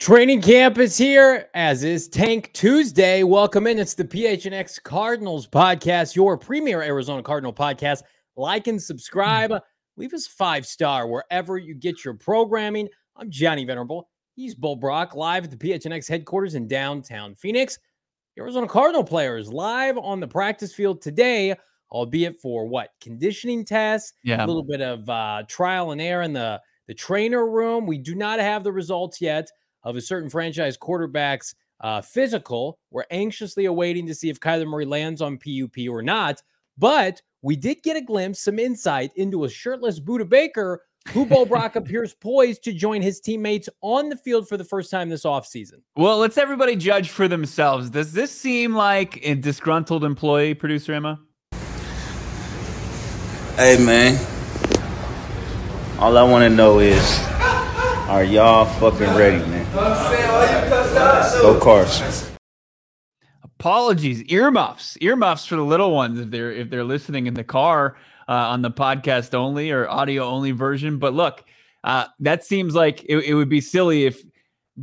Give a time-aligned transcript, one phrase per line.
[0.00, 3.22] Training camp is here, as is Tank Tuesday.
[3.22, 3.78] Welcome in.
[3.78, 8.00] It's the PHNX Cardinals podcast, your premier Arizona Cardinal podcast.
[8.34, 9.52] Like and subscribe.
[9.98, 12.88] Leave us five star wherever you get your programming.
[13.14, 14.08] I'm Johnny Venerable.
[14.36, 17.78] He's Bo Brack, live at the PHNX headquarters in downtown Phoenix.
[18.38, 21.54] Arizona Cardinal players live on the practice field today,
[21.92, 24.42] albeit for what conditioning tests, Yeah.
[24.42, 27.86] a little bit of uh, trial and error in the the trainer room.
[27.86, 29.50] We do not have the results yet
[29.82, 32.78] of a certain franchise quarterback's uh, physical.
[32.90, 36.42] We're anxiously awaiting to see if Kyler Murray lands on PUP or not.
[36.78, 41.44] But we did get a glimpse, some insight into a shirtless Budda Baker, who Bo
[41.44, 45.24] Brack appears poised to join his teammates on the field for the first time this
[45.24, 45.82] offseason.
[45.96, 47.90] Well, let's everybody judge for themselves.
[47.90, 51.20] Does this seem like a disgruntled employee, producer Emma?
[53.56, 54.16] Hey man,
[55.98, 57.18] all I want to know is,
[58.08, 59.59] are y'all fucking ready, man?
[61.42, 62.36] Go Carson.
[63.44, 67.96] Apologies, earmuffs, earmuffs for the little ones if they're if they're listening in the car
[68.28, 70.98] uh, on the podcast only or audio only version.
[70.98, 71.44] But look,
[71.84, 74.20] uh, that seems like it, it would be silly if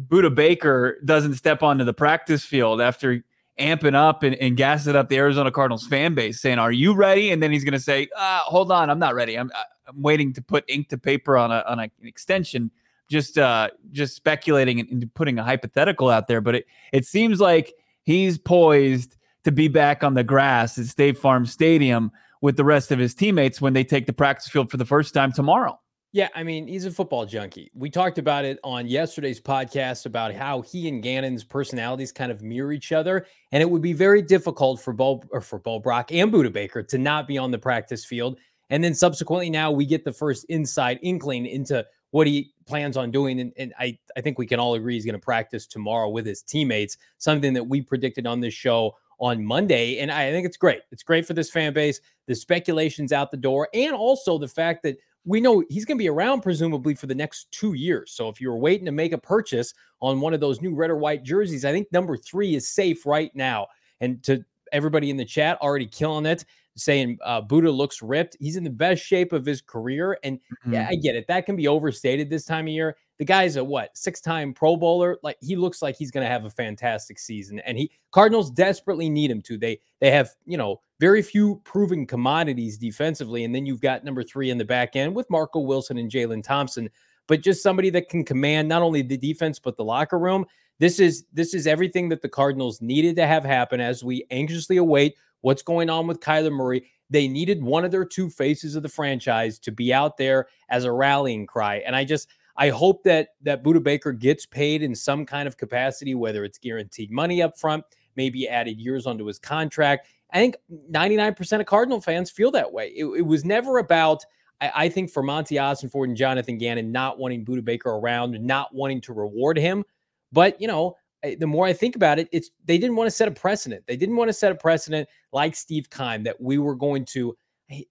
[0.07, 3.23] Budda Baker doesn't step onto the practice field after
[3.59, 7.31] amping up and, and gassing up the Arizona Cardinals fan base, saying, "Are you ready?"
[7.31, 9.37] And then he's going to say, uh, "Hold on, I'm not ready.
[9.37, 9.51] I'm
[9.85, 12.71] I'm waiting to put ink to paper on a on a, an extension."
[13.09, 17.73] Just uh, just speculating and, putting a hypothetical out there, but it it seems like
[18.03, 22.91] he's poised to be back on the grass at State Farm Stadium with the rest
[22.91, 25.79] of his teammates when they take the practice field for the first time tomorrow.
[26.13, 27.69] Yeah, I mean, he's a football junkie.
[27.73, 32.41] We talked about it on yesterday's podcast about how he and Gannon's personalities kind of
[32.41, 36.11] mirror each other, and it would be very difficult for Bo or for Bo Brack
[36.11, 38.39] and Budda Baker to not be on the practice field.
[38.69, 43.11] And then subsequently, now we get the first inside inkling into what he plans on
[43.11, 43.39] doing.
[43.39, 46.25] And, and I, I think we can all agree he's going to practice tomorrow with
[46.25, 49.99] his teammates, something that we predicted on this show on Monday.
[49.99, 50.81] And I think it's great.
[50.91, 51.99] It's great for this fan base.
[52.27, 56.01] The speculation's out the door, and also the fact that we know he's going to
[56.01, 58.11] be around presumably for the next two years.
[58.11, 60.89] So if you were waiting to make a purchase on one of those new red
[60.89, 63.67] or white jerseys, I think number three is safe right now.
[63.99, 66.45] And to everybody in the chat, already killing it,
[66.77, 68.37] saying uh, Budda looks ripped.
[68.39, 70.17] He's in the best shape of his career.
[70.23, 70.39] And
[70.69, 71.27] yeah, I get it.
[71.27, 72.95] That can be overstated this time of year.
[73.17, 75.17] The guy's a what six time Pro Bowler.
[75.23, 77.59] Like he looks like he's going to have a fantastic season.
[77.59, 79.57] And he Cardinals desperately need him to.
[79.57, 84.23] They they have you know very few proven commodities defensively, and then you've got number
[84.23, 86.89] three in the back end with Marco Wilson and Jalen Thompson.
[87.27, 90.45] But just somebody that can command not only the defense but the locker room.
[90.79, 94.77] This is this is everything that the Cardinals needed to have happen as we anxiously
[94.77, 96.89] await what's going on with Kyler Murray.
[97.09, 100.83] They needed one of their two faces of the franchise to be out there as
[100.83, 101.77] a rallying cry.
[101.85, 102.27] And I just
[102.57, 106.57] I hope that that Budda Baker gets paid in some kind of capacity, whether it's
[106.57, 107.83] guaranteed money up front,
[108.15, 110.07] maybe added years onto his contract.
[110.33, 110.57] I think
[110.91, 112.87] 99% of Cardinal fans feel that way.
[112.95, 114.23] It, it was never about,
[114.59, 118.73] I, I, think, for Monti Ossenfort and Jonathan Gannon not wanting Budda Baker around, not
[118.75, 119.85] wanting to reward him.
[120.33, 120.97] But, you know,
[121.35, 123.83] the more I think about it, it's they didn't want to set a precedent.
[123.87, 127.35] They didn't want to set a precedent like Steve Keim that we were going to,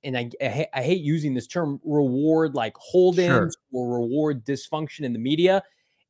[0.04, 3.50] and I, I, I hate using this term, reward like hold-ins Sure.
[3.72, 5.62] or reward dysfunction in the media.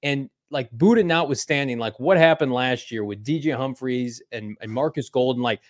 [0.02, 5.08] And like Budda notwithstanding, like what happened last year with DJ Humphries and, and Marcus
[5.10, 5.60] Golden, like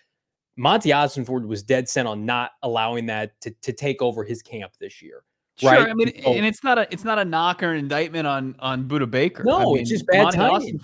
[0.56, 4.72] Monti Ossenfort was dead set on not allowing that to, to take over his camp
[4.80, 5.22] this year.
[5.58, 5.88] Sure, Right.
[5.88, 8.56] I mean, So- and it's not a it's not a knock or an indictment on
[8.58, 9.42] on Budda Baker.
[9.42, 10.78] No, I it's just bad Monti timing.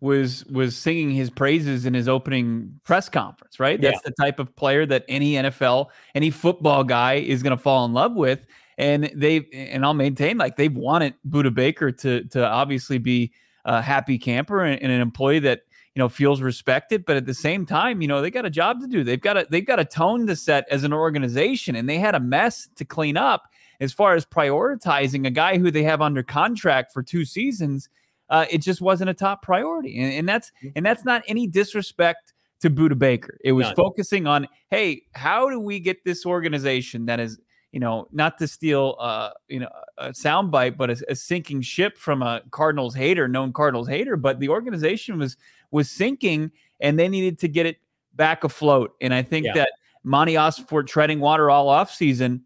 [0.00, 3.60] Was was singing his praises in his opening press conference.
[3.60, 3.90] Right, Yeah.
[3.90, 7.84] that's the type of player that any NFL, any football guy is going to fall
[7.84, 8.46] in love with.
[8.78, 13.32] And they and I'll maintain like they've wanted Budda Baker to to obviously be
[13.66, 15.60] a happy camper and, and an employee that
[15.94, 18.80] you know feels respected but at the same time you know they got a job
[18.80, 21.88] to do they've got a they've got a tone to set as an organization and
[21.88, 23.48] they had a mess to clean up
[23.80, 27.88] as far as prioritizing a guy who they have under contract for two seasons
[28.30, 30.00] uh, it just wasn't a top priority.
[30.00, 30.72] And, and that's mm.
[30.76, 33.38] and that's not any disrespect to Budda Baker.
[33.44, 33.76] It was None.
[33.76, 37.40] focusing on, hey, how do we get this organization that is,
[37.72, 39.68] you know, not to steal, uh, you know,
[39.98, 44.40] a soundbite, but a, a, sinking ship from a Cardinals hater, known Cardinals hater, but
[44.40, 45.36] the organization was
[45.70, 46.50] was sinking,
[46.80, 47.78] and they needed to get it
[48.14, 48.94] back afloat.
[49.00, 49.54] And I think yeah.
[49.54, 49.70] that
[50.04, 52.42] Monti Ossenfort treading water all off season,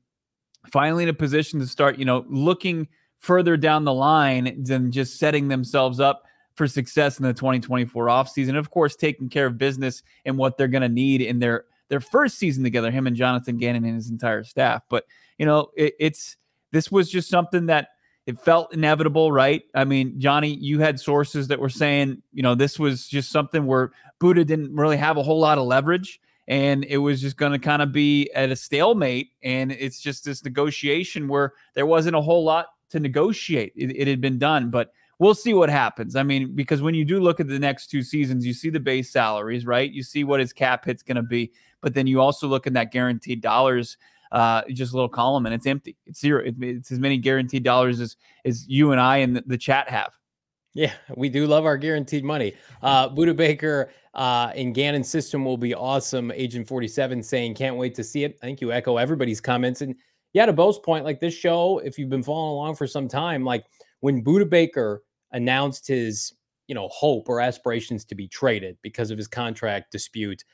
[0.71, 2.87] finally in a position to start, you know, looking
[3.25, 6.25] further down the line than just setting themselves up
[6.55, 8.57] for success in the 2024 offseason.
[8.57, 12.01] Of course, taking care of business and what they're going to need in their their
[12.01, 14.83] first season together, him and Jonathan Gannon and his entire staff.
[14.91, 15.05] But
[15.39, 16.37] you know, it, it's
[16.71, 17.89] this was just something that
[18.27, 19.63] it felt inevitable, right?
[19.75, 23.65] I mean, Johnny, you had sources that were saying, you know, this was just something
[23.67, 27.53] where Budda didn't really have a whole lot of leverage and it was just going
[27.53, 29.31] to kind of be at a stalemate.
[29.43, 33.73] And it's just this negotiation where there wasn't a whole lot to negotiate.
[33.77, 36.17] It, it had been done, but we'll see what happens.
[36.17, 38.81] I mean, because when you do look at the next two seasons, you see the
[38.81, 39.91] base salaries, right?
[39.91, 42.73] You see what his cap hit's going to be, but then you also look in
[42.75, 43.97] that guaranteed dollars,
[44.33, 45.97] uh, just a little column, and it's empty.
[46.07, 46.45] It's zero.
[46.45, 49.89] It, it's as many guaranteed dollars as as you and I and the, the chat
[49.91, 50.13] have.
[50.75, 52.55] Yeah, we do love our guaranteed money.
[52.83, 56.33] Uh, Budda Baker uh, in Gannon system will be awesome.
[56.33, 58.37] Agent 47 saying, can't wait to see it.
[58.43, 59.83] I think you echo everybody's comments.
[59.83, 59.95] And
[60.35, 63.45] yeah, to Bo's point, like this show, if you've been following along for some time,
[63.45, 63.65] like
[64.01, 65.03] when Budda Baker
[65.33, 66.35] announced his,
[66.67, 70.45] you know, hope or aspirations to be traded because of his contract dispute,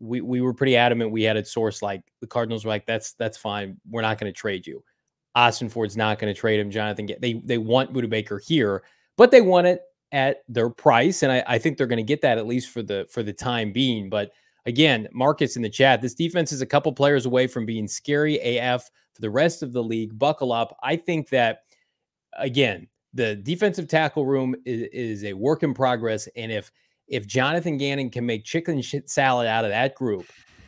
[0.00, 1.12] we we were pretty adamant.
[1.12, 3.78] We had a source like the Cardinals were like, "That's that's fine.
[3.88, 4.82] We're not going to trade you."
[5.36, 6.68] Ossenfort's not going to trade him.
[6.68, 8.82] Jonathan, they they want Budda Baker here,
[9.16, 12.22] but they want it at their price, and I, I think they're going to get
[12.22, 14.10] that at least for the for the time being.
[14.10, 14.32] But
[14.68, 18.38] again, Marcus in the chat, this defense is a couple players away from being scary
[18.58, 18.84] AF
[19.14, 20.16] for the rest of the league.
[20.16, 20.76] Buckle up.
[20.82, 21.62] I think that
[22.34, 26.28] again, the defensive tackle room is, is a work in progress.
[26.36, 26.70] And if
[27.08, 30.26] if Jonathan Gannon can make chicken shit salad out of that group,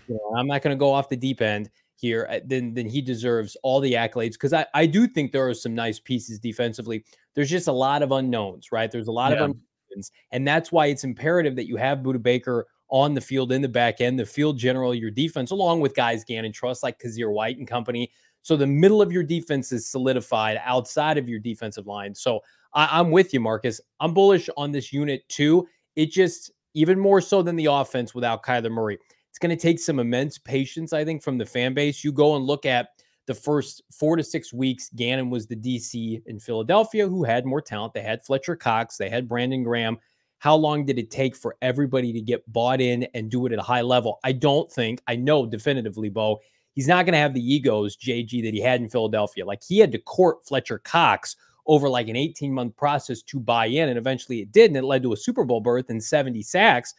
[0.09, 2.87] you know, I'm not going to go off the deep end here, uh, then then
[2.87, 6.39] he deserves all the accolades because I, I do think there are some nice pieces
[6.39, 7.05] defensively.
[7.35, 8.91] There's just a lot of unknowns, right?
[8.91, 9.41] There's a lot yeah.
[9.41, 13.53] of unknowns, and that's why it's imperative that you have Budda Baker on the field
[13.53, 17.01] in the back end, the field general, your defense, along with guys Gannon trust like
[17.01, 18.11] Kyzir White and company
[18.43, 22.15] so the middle of your defense is solidified outside of your defensive line.
[22.15, 22.41] So
[22.73, 23.81] I, am with you, Marcus.
[24.01, 25.69] I'm bullish on this unit too.
[25.97, 28.99] It just even more so than the offense without Kyler Murray.
[29.29, 32.03] It's going to take some immense patience, I think, from the fan base.
[32.03, 32.89] You go and look at
[33.27, 34.91] the first four to six weeks.
[34.97, 37.95] Gannon was the DC in Philadelphia who had more talent.
[37.95, 39.99] They had Fletcher Cox, they had Brandon Graham.
[40.41, 43.59] How long did it take for everybody to get bought in and do it at
[43.59, 44.19] a high level?
[44.25, 46.41] I don't think, I know definitively, Bo,
[46.73, 49.45] he's not going to have the egos, JG, that he had in Philadelphia.
[49.45, 53.67] Like he had to court Fletcher Cox over like an 18 month process to buy
[53.67, 56.43] in, and eventually it did, and it led to a Super Bowl berth and 70
[56.43, 56.95] sacks.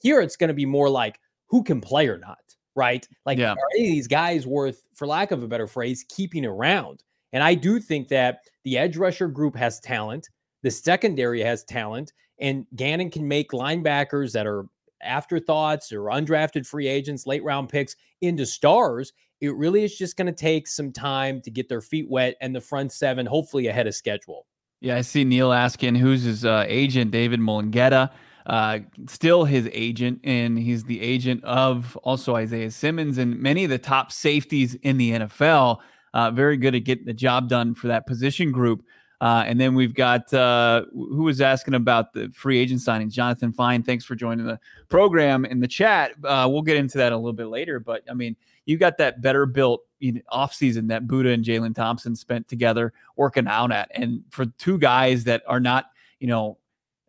[0.00, 2.38] Here it's going to be more like who can play or not,
[2.74, 3.06] right?
[3.26, 3.52] Like yeah.
[3.52, 7.04] are any of these guys worth, for lack of a better phrase, keeping around?
[7.34, 10.30] And I do think that the edge rusher group has talent,
[10.62, 14.66] the secondary has talent, and Gannon can make linebackers that are
[15.02, 19.12] afterthoughts or undrafted free agents, late round picks into stars.
[19.40, 22.54] It really is just going to take some time to get their feet wet and
[22.54, 24.46] the front seven, hopefully ahead of schedule.
[24.80, 28.10] Yeah, I see Neil asking who's his uh, agent, David Mulugheta.
[28.46, 28.78] Uh,
[29.08, 33.78] still his agent, and he's the agent of also Isaiah Simmons and many of the
[33.78, 35.80] top safeties in the NFL.
[36.14, 38.84] Uh, very good at getting the job done for that position group.
[39.20, 43.12] Uh, and then we've got uh, who was asking about the free agent signings.
[43.12, 46.12] Jonathan Fine, thanks for joining the program in the chat.
[46.22, 47.80] Uh, we'll get into that a little bit later.
[47.80, 51.74] But I mean, you got that better built you know, offseason that Budda and Jalen
[51.74, 53.90] Thompson spent together working out at.
[53.94, 55.86] And for two guys that are not,
[56.20, 56.58] you know,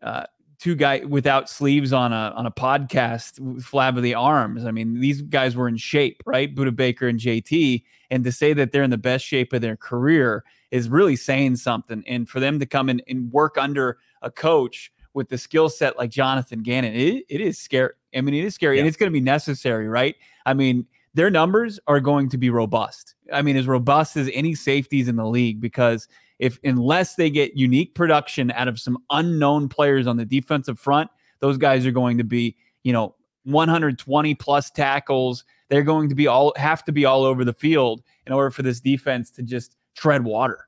[0.02, 0.26] uh,
[0.60, 4.66] two guys without sleeves on a on a podcast flab of the arms.
[4.66, 6.54] I mean, these guys were in shape, right?
[6.54, 9.78] Budda Baker and JT, and to say that they're in the best shape of their
[9.78, 12.04] career is really saying something.
[12.08, 15.98] And for them to come in and work under a coach with the skill set
[15.98, 17.94] like Jonathan Gannon, it, it is scary.
[18.16, 18.82] I mean, it is scary, yeah.
[18.82, 20.16] and it's going to be necessary, right?
[20.46, 23.16] I mean, their numbers are going to be robust.
[23.34, 26.08] I mean, as robust as any safeties in the league because
[26.40, 31.10] if unless they get unique production out of some unknown players on the defensive front,
[31.40, 35.44] those guys are going to be, you know, 120 plus tackles.
[35.70, 38.64] They're going to be all have to be all over the field in order for
[38.64, 40.68] this defense to just tread water.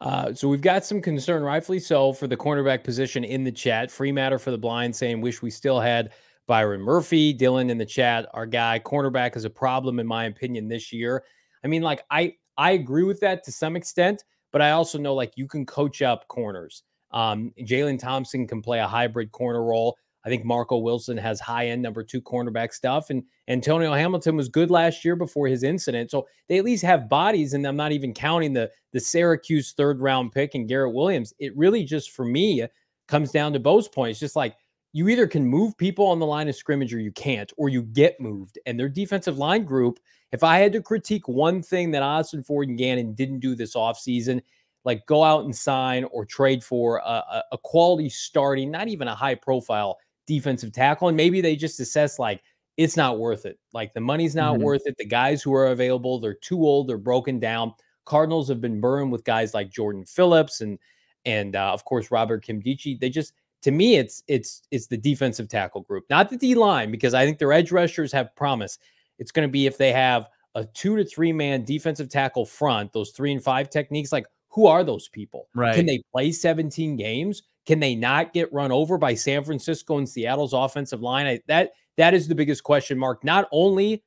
[0.00, 3.90] Uh, so we've got some concern, rightfully so, for the cornerback position in the chat.
[3.90, 6.12] Free matter for the blind saying, wish we still had
[6.46, 7.34] Byron Murphy.
[7.34, 11.22] Dylan in the chat, our guy, cornerback is a problem, in my opinion, this year.
[11.62, 14.24] I mean, like, I I agree with that to some extent.
[14.52, 16.82] But I also know like you can coach up corners.
[17.12, 19.96] Um, Jalen Thompson can play a hybrid corner role.
[20.24, 23.10] I think Marco Wilson has high end number two cornerback stuff.
[23.10, 26.10] And Antonio Hamilton was good last year before his incident.
[26.10, 27.54] So they at least have bodies.
[27.54, 31.32] And I'm not even counting the, the Syracuse third round pick and Garrett Williams.
[31.38, 32.66] It really just, for me,
[33.08, 34.20] comes down to Bo's points.
[34.20, 34.56] Just like
[34.92, 37.82] you either can move people on the line of scrimmage or you can't, or you
[37.82, 38.58] get moved.
[38.66, 40.00] And their defensive line group,
[40.32, 44.42] if I had to critique one thing that Ossenfort and Gannon didn't do this offseason,
[44.84, 49.14] like go out and sign or trade for a, a quality starting, not even a
[49.14, 49.98] high profile
[50.30, 51.08] defensive tackle.
[51.08, 52.40] And maybe they just assess like
[52.76, 53.58] it's not worth it.
[53.74, 54.62] Like the money's not mm-hmm.
[54.62, 54.96] worth it.
[54.96, 57.74] The guys who are available, they're too old, they're broken down.
[58.04, 60.78] Cardinals have been burned with guys like Jordan Phillips and
[61.24, 63.00] and uh, of course Robert Nkemdiche.
[63.00, 63.32] They just
[63.62, 67.24] to me it's it's it's the defensive tackle group, not the D line, because I
[67.26, 68.78] think their edge rushers have promise.
[69.18, 72.92] It's going to be if they have a two to three man defensive tackle front,
[72.92, 75.48] those three and five techniques, like who are those people?
[75.54, 75.74] Right.
[75.74, 77.42] Can they play 17 games?
[77.66, 81.26] Can they not get run over by San Francisco and Seattle's offensive line?
[81.26, 84.02] I, that that is the biggest question mark, not only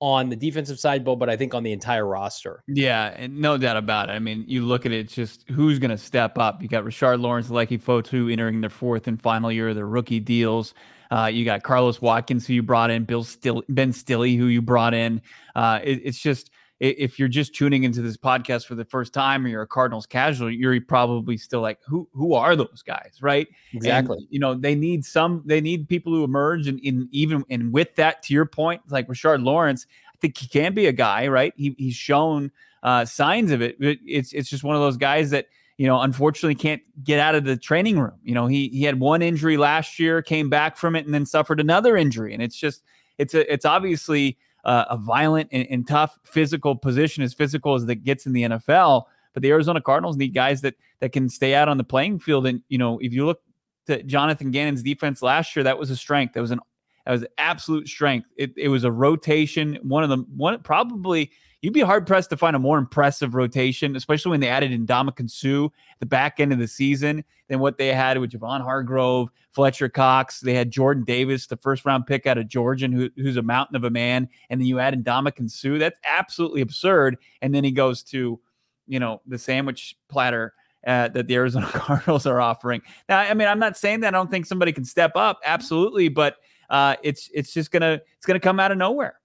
[0.00, 2.62] on the defensive side, Bo, but I think on the entire roster.
[2.68, 4.12] Yeah, and no doubt about it.
[4.12, 6.62] I mean, you look at it, just who's going to step up.
[6.62, 10.20] You got Rashard Lawrence, Leki Fotu entering their fourth and final year of their rookie
[10.20, 10.74] deals.
[11.10, 14.60] Uh, you got Carlos Watkins, who you brought in, Bill Still, Ben Stille, who you
[14.60, 15.22] brought in.
[15.54, 19.44] Uh, it, it's just if you're just tuning into this podcast for the first time
[19.44, 23.48] or you're a Cardinals casual, you're probably still like, who who are those guys, right?
[23.72, 24.18] Exactly.
[24.18, 27.72] And, you know, they need some, they need people who emerge, and in even and
[27.72, 31.28] with that, to your point, like Rashard Lawrence, I think he can be a guy,
[31.28, 31.54] right?
[31.56, 32.50] He he's shown
[32.82, 33.76] uh, signs of it.
[33.80, 35.46] It's it's just one of those guys that
[35.78, 38.18] you know unfortunately can't get out of the training room.
[38.22, 41.24] You know, he he had one injury last year, came back from it, and then
[41.24, 42.82] suffered another injury, and it's just
[43.16, 47.86] it's a it's obviously uh, a violent and, and, tough physical position, as physical as
[47.86, 49.04] that gets in the NFL.
[49.32, 52.46] But the Arizona Cardinals need guys that that can stay out on the playing field.
[52.46, 53.40] And you know, if you look
[53.86, 56.34] to Jonathan Gannon's defense last year, that was a strength.
[56.34, 56.58] That was an
[57.06, 58.28] that was absolute strength.
[58.36, 59.78] It, it was a rotation.
[59.82, 61.30] One of them, one probably
[61.66, 65.28] you'd be hard pressed to find a more impressive rotation, especially when they added Ndamukong
[65.28, 69.26] Suh at the back end of the season than what they had with Javon Hargrave,
[69.50, 70.38] Fletcher Cox.
[70.38, 73.74] They had Jordan Davis, the first round pick out of Georgia, who, who's a mountain
[73.74, 74.28] of a man.
[74.48, 75.76] And then you add Ndamukong Suh.
[75.76, 77.16] That's absolutely absurd.
[77.42, 78.38] And then he goes to,
[78.86, 80.54] you know, the sandwich platter.
[80.86, 82.80] Uh, that the Arizona Cardinals are offering.
[83.08, 86.08] Now, I mean, I'm not saying that I don't think somebody can step up, absolutely,
[86.08, 86.36] but
[86.70, 89.16] uh, it's it's just gonna it's gonna come out of nowhere.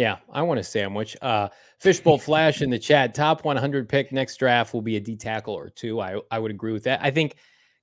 [0.00, 1.14] Yeah, I want a sandwich.
[1.20, 3.14] Uh, Fishbowl Flash in the chat.
[3.14, 6.00] Top 100 pick next draft will be a D tackle or two.
[6.00, 7.00] I I would agree with that.
[7.02, 7.36] I think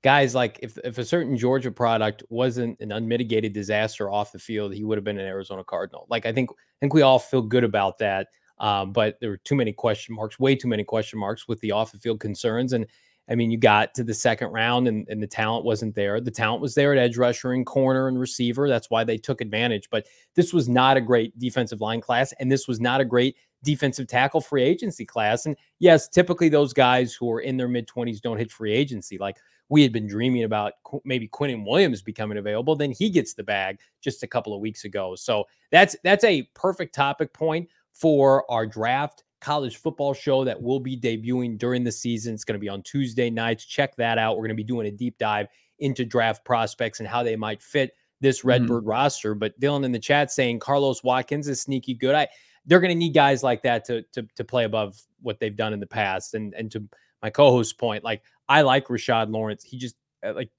[0.03, 4.73] guys like if if a certain Georgia product wasn't an unmitigated disaster off the field,
[4.73, 6.07] he would have been an Arizona Cardinal.
[6.09, 8.29] Like I think I think we all feel good about that.
[8.57, 11.71] Um, but there were too many question marks, way too many question marks with the
[11.71, 12.73] off the field concerns.
[12.73, 12.87] And
[13.29, 16.21] I mean, you got to the second round and, and the talent wasn't there.
[16.21, 18.69] The talent was there at edge rusher and corner and receiver.
[18.69, 19.89] That's why they took advantage.
[19.89, 23.35] But this was not a great defensive line class, and this was not a great
[23.63, 25.45] defensive tackle free agency class.
[25.45, 29.17] And yes, typically those guys who are in their mid 20s don't hit free agency.
[29.17, 29.37] Like
[29.69, 33.79] we had been dreaming about maybe Quinnen Williams becoming available, then he gets the bag
[34.01, 35.15] just a couple of weeks ago.
[35.15, 40.81] So that's that's a perfect topic point for our draft college football show that will
[40.81, 42.33] be debuting during the season.
[42.33, 43.63] It's going to be on Tuesday nights.
[43.63, 44.35] Check that out.
[44.35, 45.47] We're going to be doing a deep dive
[45.79, 48.43] into draft prospects and how they might fit this.
[48.43, 48.89] Redbird mm-hmm.
[48.89, 49.35] roster.
[49.35, 52.13] But Dylan in the chat saying Carlos Watkins is sneaky good.
[52.13, 52.27] I
[52.65, 55.71] they're going to need guys like that to to to play above what they've done
[55.71, 56.33] in the past.
[56.33, 56.83] And and to
[57.23, 59.63] my co-host's point, like I like Rashard Lawrence.
[59.63, 60.49] He just uh, like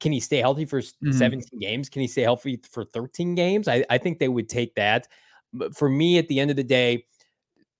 [0.00, 1.12] can he stay healthy for mm-hmm.
[1.12, 1.90] 17 games?
[1.90, 3.68] Can he stay healthy for 13 games?
[3.68, 5.06] I, I think they would take that.
[5.52, 7.04] But for me, at the end of the day,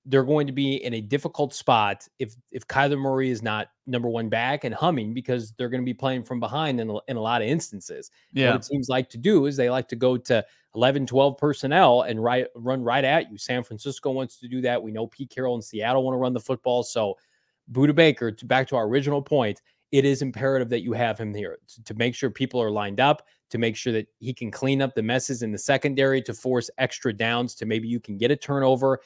[0.04, 4.08] they're going to be in a difficult spot if if Kyler Murray is not number
[4.08, 7.16] one back and humming because they're going to be playing from behind in a, in
[7.16, 8.10] a lot of instances.
[8.32, 8.50] Yeah.
[8.50, 10.44] What it seems like to do is they like to go to
[10.74, 13.38] 11, 12 personnel and right, run right at you.
[13.38, 14.82] San Francisco wants to do that.
[14.82, 16.82] We know Pete Carroll and Seattle want to run the football.
[16.82, 17.16] So
[17.70, 21.34] Budda Baker, to, back to our original point, it is imperative that you have him
[21.34, 24.50] here to, to make sure people are lined up, to make sure that he can
[24.50, 28.16] clean up the messes in the secondary, to force extra downs, to maybe you can
[28.16, 29.00] get a turnover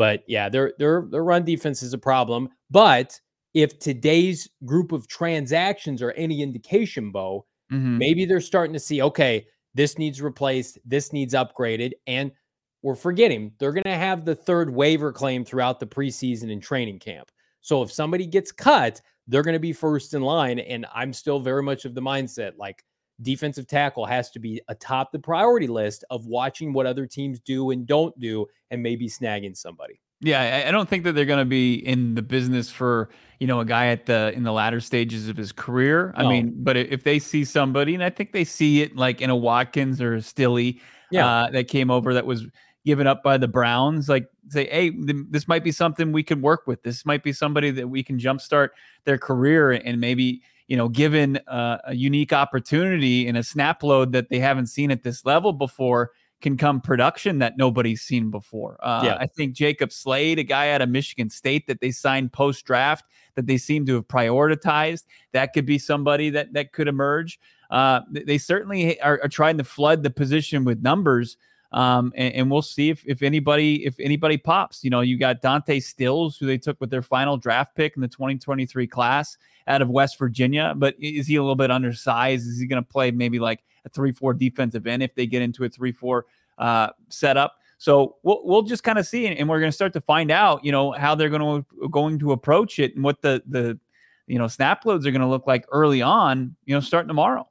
[0.00, 2.48] but yeah, their their their run defense is a problem.
[2.70, 3.20] But
[3.52, 7.98] if today's group of transactions are any indication, Bo, mm-hmm.
[7.98, 12.32] maybe they're starting to see, okay, this needs replaced, this needs upgraded, and
[12.80, 16.98] we're forgetting they're going to have the third waiver claim throughout the preseason and training
[16.98, 17.30] camp.
[17.60, 20.60] So if somebody gets cut, they're going to be first in line.
[20.60, 22.82] And I'm still very much of the mindset like
[23.22, 27.70] defensive tackle has to be atop the priority list of watching what other teams do
[27.70, 30.00] and don't do and maybe snagging somebody.
[30.22, 33.08] Yeah, I don't think that they're going to be in the business for
[33.38, 36.12] you know a guy at the in the latter stages of his career.
[36.18, 36.26] No.
[36.26, 39.30] I mean, but if they see somebody, and I think they see it like in
[39.30, 40.74] a Watkins or a Stille,
[41.10, 41.26] yeah.
[41.26, 42.46] Uh, that came over that was
[42.84, 46.40] given up by the Browns, like say, hey, th- this might be something we can
[46.40, 46.82] work with.
[46.82, 48.70] This might be somebody that we can jumpstart
[49.04, 54.12] their career and maybe you know, given uh, a unique opportunity in a snap load
[54.12, 58.78] that they haven't seen at this level before, can come production that nobody's seen before.
[58.80, 59.16] Uh, yeah.
[59.18, 63.04] I think Jacob Slade, a guy out of Michigan State that they signed post draft,
[63.34, 67.40] that they seem to have prioritized, that could be somebody that that could emerge.
[67.68, 71.36] Uh, they certainly are, are, trying to flood the position with numbers.
[71.72, 74.82] Um, and, and, we'll see if, if anybody if anybody pops.
[74.82, 78.02] You know, you got Dante Stills, who they took with their final draft pick in
[78.02, 79.36] the 2023 class
[79.68, 80.74] out of West Virginia.
[80.76, 82.46] But is he a little bit undersized?
[82.48, 85.62] Is he going to play maybe like a three-four defensive end if they get into
[85.64, 86.26] a three-four
[86.58, 87.56] uh, setup?
[87.78, 90.64] So we'll we'll just kind of see, and we're going to start to find out,
[90.64, 93.78] you know, how they're going to going to approach it and what the the
[94.26, 97.48] you know snap loads are going to look like early on, you know, starting tomorrow.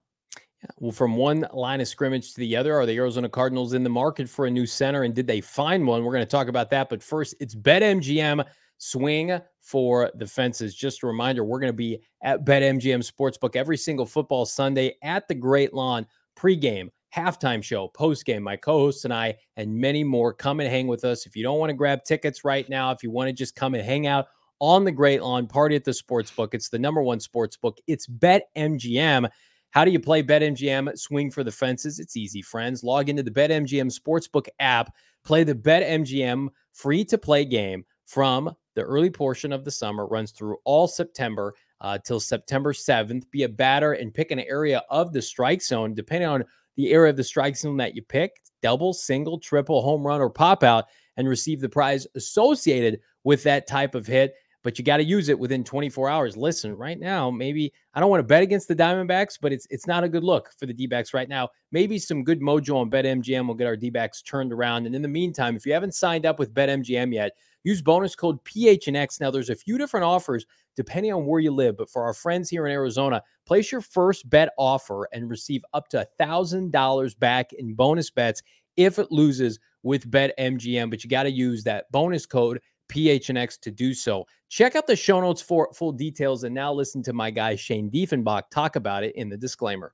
[0.77, 3.89] Well, from one line of scrimmage to the other, are the Arizona Cardinals in the
[3.89, 5.03] market for a new center?
[5.03, 6.03] And did they find one?
[6.03, 6.89] We're going to talk about that.
[6.89, 8.45] But first, it's BetMGM
[8.77, 10.75] swing for the fences.
[10.75, 15.27] Just a reminder, we're going to be at BetMGM Sportsbook every single football Sunday at
[15.27, 16.05] the Great Lawn
[16.37, 18.41] pregame, halftime show, postgame.
[18.41, 20.33] My co hosts and I, and many more.
[20.33, 21.25] Come and hang with us.
[21.25, 23.75] If you don't want to grab tickets right now, if you want to just come
[23.75, 24.27] and hang out
[24.59, 27.77] on the Great Lawn, party at the Sportsbook, it's the number one sportsbook.
[27.87, 29.29] It's BetMGM.
[29.71, 31.99] How do you play BetMGM Swing for the Fences?
[31.99, 32.83] It's easy, friends.
[32.83, 38.81] Log into the BetMGM Sportsbook app, play the BetMGM free to play game from the
[38.81, 43.29] early portion of the summer, runs through all September uh, till September 7th.
[43.29, 46.43] Be a batter and pick an area of the strike zone, depending on
[46.75, 50.29] the area of the strike zone that you pick double, single, triple, home run, or
[50.29, 50.85] pop out,
[51.17, 54.33] and receive the prize associated with that type of hit
[54.69, 56.37] but you got to use it within 24 hours.
[56.37, 59.87] Listen, right now, maybe I don't want to bet against the Diamondbacks, but it's it's
[59.87, 61.49] not a good look for the D-backs right now.
[61.71, 64.85] Maybe some good mojo on BetMGM will get our D-backs turned around.
[64.85, 67.31] And in the meantime, if you haven't signed up with BetMGM yet,
[67.63, 69.19] use bonus code PHNX.
[69.19, 72.47] Now, there's a few different offers depending on where you live, but for our friends
[72.47, 77.73] here in Arizona, place your first bet offer and receive up to $1,000 back in
[77.73, 78.43] bonus bets
[78.77, 80.89] if it loses with BetMGM.
[80.89, 84.25] But you got to use that bonus code PHNX to do so.
[84.49, 87.89] Check out the show notes for full details and now listen to my guy Shane
[87.89, 89.93] Diefenbach talk about it in the disclaimer.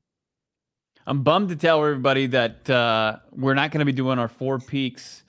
[1.07, 4.59] I'm bummed to tell everybody that uh, we're not going to be doing our Four
[4.59, 5.23] Peaks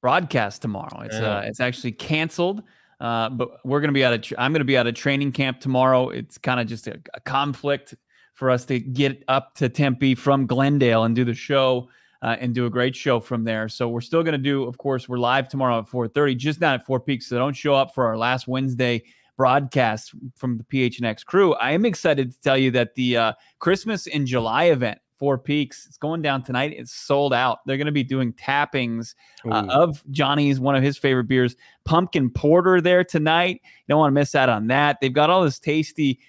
[0.00, 1.00] broadcast tomorrow.
[1.00, 2.62] It's uh, it's actually canceled.
[3.00, 4.40] Uh, but we're going to be out at a.
[4.40, 6.08] I'm going to be at a training camp tomorrow.
[6.08, 7.94] It's kind of just a, a, conflict
[8.34, 11.88] for us to get up to Tempe from Glendale and do the show
[12.22, 13.68] uh, and do a great show from there.
[13.68, 14.64] So we're still going to do.
[14.64, 17.28] Of course, we're live tomorrow at 4:30, just not at Four Peaks.
[17.28, 19.04] So don't show up for our last Wednesday
[19.36, 21.54] broadcast from the PHNX crew.
[21.54, 25.86] I am excited to tell you that the uh, Christmas in July event Four Peaks.
[25.86, 26.74] It's going down tonight.
[26.76, 27.58] It's sold out.
[27.66, 29.14] They're going to be doing tappings
[29.50, 33.60] uh, of Johnny's, one of his favorite beers, pumpkin porter there tonight.
[33.64, 34.98] You don't want to miss out on that.
[35.00, 36.20] They've got all this tasty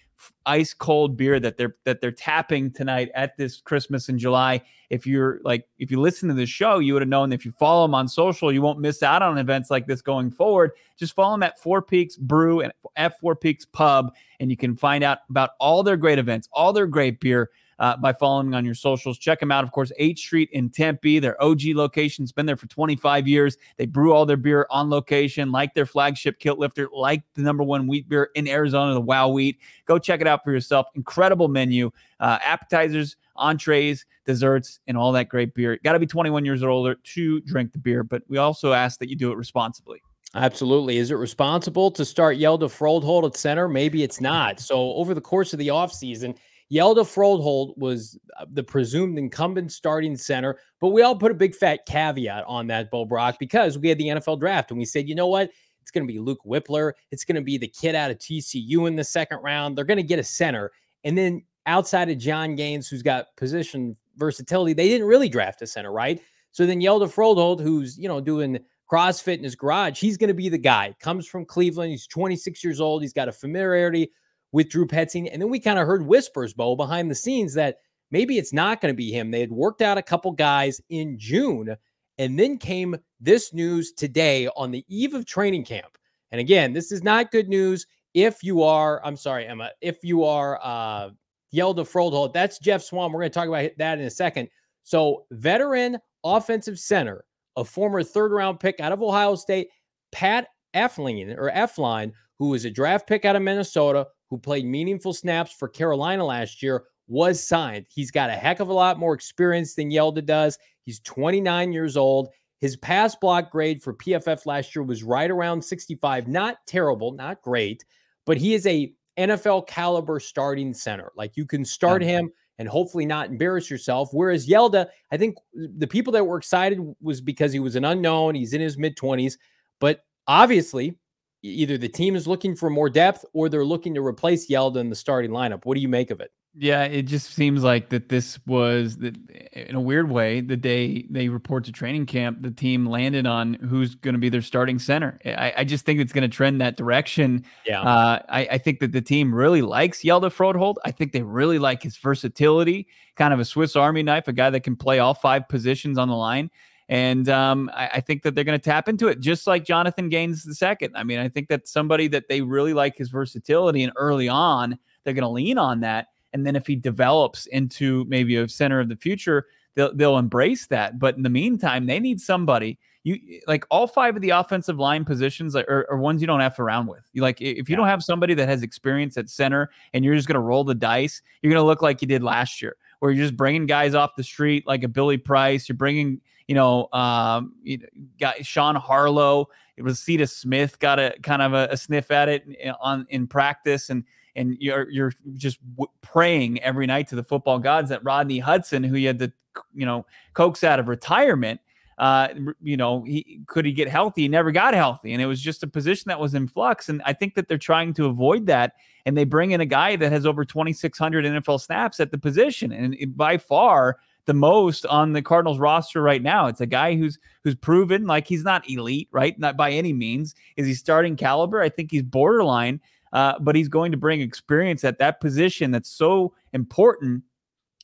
[0.45, 4.61] ice cold beer that they're that they're tapping tonight at this Christmas in July.
[4.89, 7.51] If you're like if you listen to the show, you would have known if you
[7.51, 10.71] follow them on social, you won't miss out on events like this going forward.
[10.97, 14.75] Just follow them at Four Peaks Brew and at Four Peaks Pub, and you can
[14.75, 17.49] find out about all their great events, all their great beer
[17.79, 19.17] uh, by following on your socials.
[19.17, 21.19] Check them out, of course, 8th Street in Tempe.
[21.19, 22.23] Their OG location.
[22.23, 23.57] It's been there for 25 years.
[23.77, 27.63] They brew all their beer on location, like their flagship Kilt Lifter, like the number
[27.63, 29.59] one wheat beer in Arizona, the Wow Wheat.
[29.85, 30.87] Go check it out for yourself.
[30.95, 35.79] Incredible menu, uh, appetizers, entrees, desserts, and all that great beer.
[35.83, 38.99] Got to be 21 years or older to drink the beer, but we also ask
[38.99, 40.01] that you do it responsibly.
[40.35, 40.97] Absolutely.
[40.97, 43.67] Is it responsible to start Hjalte Froholdt at center?
[43.67, 44.59] Maybe it's not.
[44.59, 46.37] So over the course of the offseason,
[46.71, 51.55] Hjalte Froholdt was uh, the presumed incumbent starting center, but we all put a big
[51.55, 55.09] fat caveat on that, Bo Brack, because we had the NFL draft and we said,
[55.09, 55.49] you know what?
[55.81, 56.93] It's going to be Luke Wypler.
[57.11, 59.75] It's going to be the kid out of TCU in the second round.
[59.75, 60.71] They're going to get a center.
[61.03, 65.67] And then outside of Jon Gaines, who's got position versatility, they didn't really draft a
[65.67, 66.21] center, right?
[66.51, 68.59] So then Hjalte Froholdt, who's, you know, doing
[68.91, 70.95] CrossFit in his garage, he's going to be the guy.
[70.99, 71.89] Comes from Cleveland.
[71.89, 73.01] He's 26 years old.
[73.01, 74.11] He's got a familiarity
[74.51, 75.29] with Drew Petzing.
[75.31, 77.77] And then we kind of heard whispers, Bo, behind the scenes that
[78.11, 79.31] maybe it's not going to be him.
[79.31, 81.75] They had worked out a couple guys in June.
[82.17, 85.97] And then came this news today on the eve of training camp.
[86.31, 90.23] And again, this is not good news if you are, I'm sorry, Emma, if you
[90.23, 91.11] are uh
[91.53, 93.11] Hjalte Froholdt, that's Geoff Swaim.
[93.11, 94.49] We're going to talk about that in a second.
[94.83, 97.23] So, veteran offensive center,
[97.55, 99.69] a former third round pick out of Ohio State,
[100.11, 105.13] Pat Elflein or Elflein, who was a draft pick out of Minnesota, who played meaningful
[105.13, 107.85] snaps for Carolina last year, was signed.
[107.89, 110.57] He's got a heck of a lot more experience than Hjalte does.
[110.85, 112.29] He's 29 years old.
[112.59, 116.27] His pass block grade for PFF last year was right around 65.
[116.27, 117.83] Not terrible, not great,
[118.25, 121.11] but he is a NFL caliber starting center.
[121.15, 122.09] Like you can start yeah.
[122.09, 124.09] him and hopefully not embarrass yourself.
[124.11, 128.35] Whereas Hjalte, I think the people that were excited was because he was an unknown.
[128.35, 129.37] He's in his mid 20s,
[129.79, 130.97] but obviously
[131.41, 134.89] either the team is looking for more depth or they're looking to replace Hjalte in
[134.89, 135.65] the starting lineup.
[135.65, 136.31] What do you make of it?
[136.55, 139.15] Yeah, it just seems like that this was that
[139.53, 143.53] in a weird way, the day they report to training camp, the team landed on
[143.53, 145.19] who's going to be their starting center.
[145.23, 147.45] I, I just think it's going to trend that direction.
[147.67, 147.81] Yeah.
[147.81, 150.75] Uh, I, I, think that the team really likes Hjalte Froholdt.
[150.83, 154.49] I think they really like his versatility, kind of a Swiss Army knife, a guy
[154.49, 156.49] that can play all five positions on the line.
[156.89, 160.09] And um, I, I, think that they're going to tap into it, just like Jonathan
[160.09, 160.97] Gaines the second.
[160.97, 164.77] I mean, I think that somebody that they really like his versatility, and early on,
[165.03, 166.07] they're going to lean on that.
[166.33, 170.65] And then if he develops into maybe a center of the future, they'll they'll embrace
[170.67, 170.97] that.
[170.97, 172.79] But in the meantime, they need somebody.
[173.03, 176.55] You like all five of the offensive line positions are, are ones you don't have
[176.55, 177.07] to around with.
[177.13, 177.77] You like if you yeah.
[177.77, 180.75] don't have somebody that has experience at center and you're just going to roll the
[180.75, 183.93] dice, you're going to look like you did last year, where you're just bringing guys
[183.93, 185.69] off the street like a Billy Price.
[185.69, 186.19] You're bringing
[186.49, 187.77] you know, um, you
[188.19, 189.49] got Sean Harlow.
[189.77, 192.43] It was Ceta Smith got a kind of a, a sniff at it
[192.81, 194.03] on in practice, and
[194.35, 198.83] and you're you're just w- praying every night to the football gods that Rodney Hudson,
[198.83, 199.31] who you had to
[199.75, 201.61] you know coax out of retirement,
[201.99, 202.29] uh,
[202.63, 204.23] you know, he could he get healthy?
[204.23, 206.89] He never got healthy, and it was just a position that was in flux.
[206.89, 208.73] And I think that they're trying to avoid that,
[209.05, 212.71] and they bring in a guy that has over 2,600 NFL snaps at the position,
[212.71, 216.45] and by far the most on the Cardinals roster right now.
[216.45, 219.37] It's a guy who's who's proven like he's not elite, right?
[219.39, 220.35] Not by any means.
[220.55, 221.59] Is he starting caliber?
[221.59, 222.79] I think he's borderline,
[223.11, 227.23] uh, but he's going to bring experience at that position that's so important.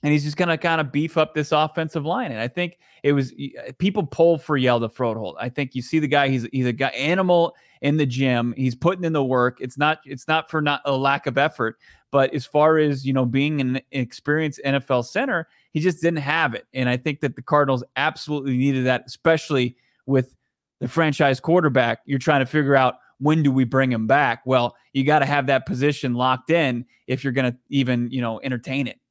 [0.04, 2.32] And he's just going to kind of beef up this offensive line.
[2.32, 3.34] And I think it was
[3.80, 5.34] people pull for Hjalte Froholdt.
[5.40, 6.30] I think you see the guy.
[6.30, 8.54] He's he's a guy animal in the gym.
[8.56, 9.58] He's putting in the work.
[9.62, 11.80] It's not it's not for not a lack of effort,
[12.12, 16.54] but as far as you know, being an experienced NFL center, he just didn't have
[16.54, 16.66] it.
[16.74, 20.34] And I think that the Cardinals absolutely needed that, especially with
[20.80, 22.00] the franchise quarterback.
[22.06, 24.42] You're trying to figure out when do we bring him back?
[24.46, 28.22] Well, you got to have that position locked in if you're going to even, you
[28.22, 29.02] know, entertain it.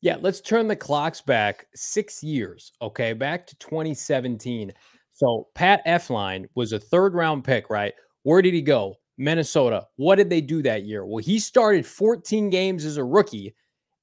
[0.00, 4.72] Yeah, let's turn the clocks back six years, okay, back to 2017.
[5.12, 7.94] So Pat Elflein was a third round pick, right?
[8.24, 8.96] Where did he go?
[9.18, 9.86] Minnesota.
[9.94, 11.06] What did they do that year?
[11.06, 13.54] Well, he started 14 games as a rookie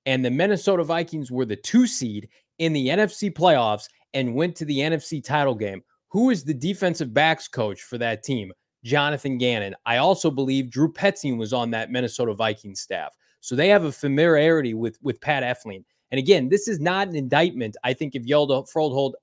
[0.06, 4.66] and the Minnesota Vikings were the two seed in the NFC playoffs and went to
[4.66, 5.82] the NFC title game.
[6.10, 8.52] Who is the defensive backs coach for that team?
[8.84, 9.76] Jonathan Gannon.
[9.86, 13.16] I also believe Drew Petzing was on that Minnesota Vikings staff.
[13.42, 15.84] So they have a familiarity with, with Pat Elflein.
[16.12, 19.14] And again, this is not an indictment, I think, if Hjalte Froholdt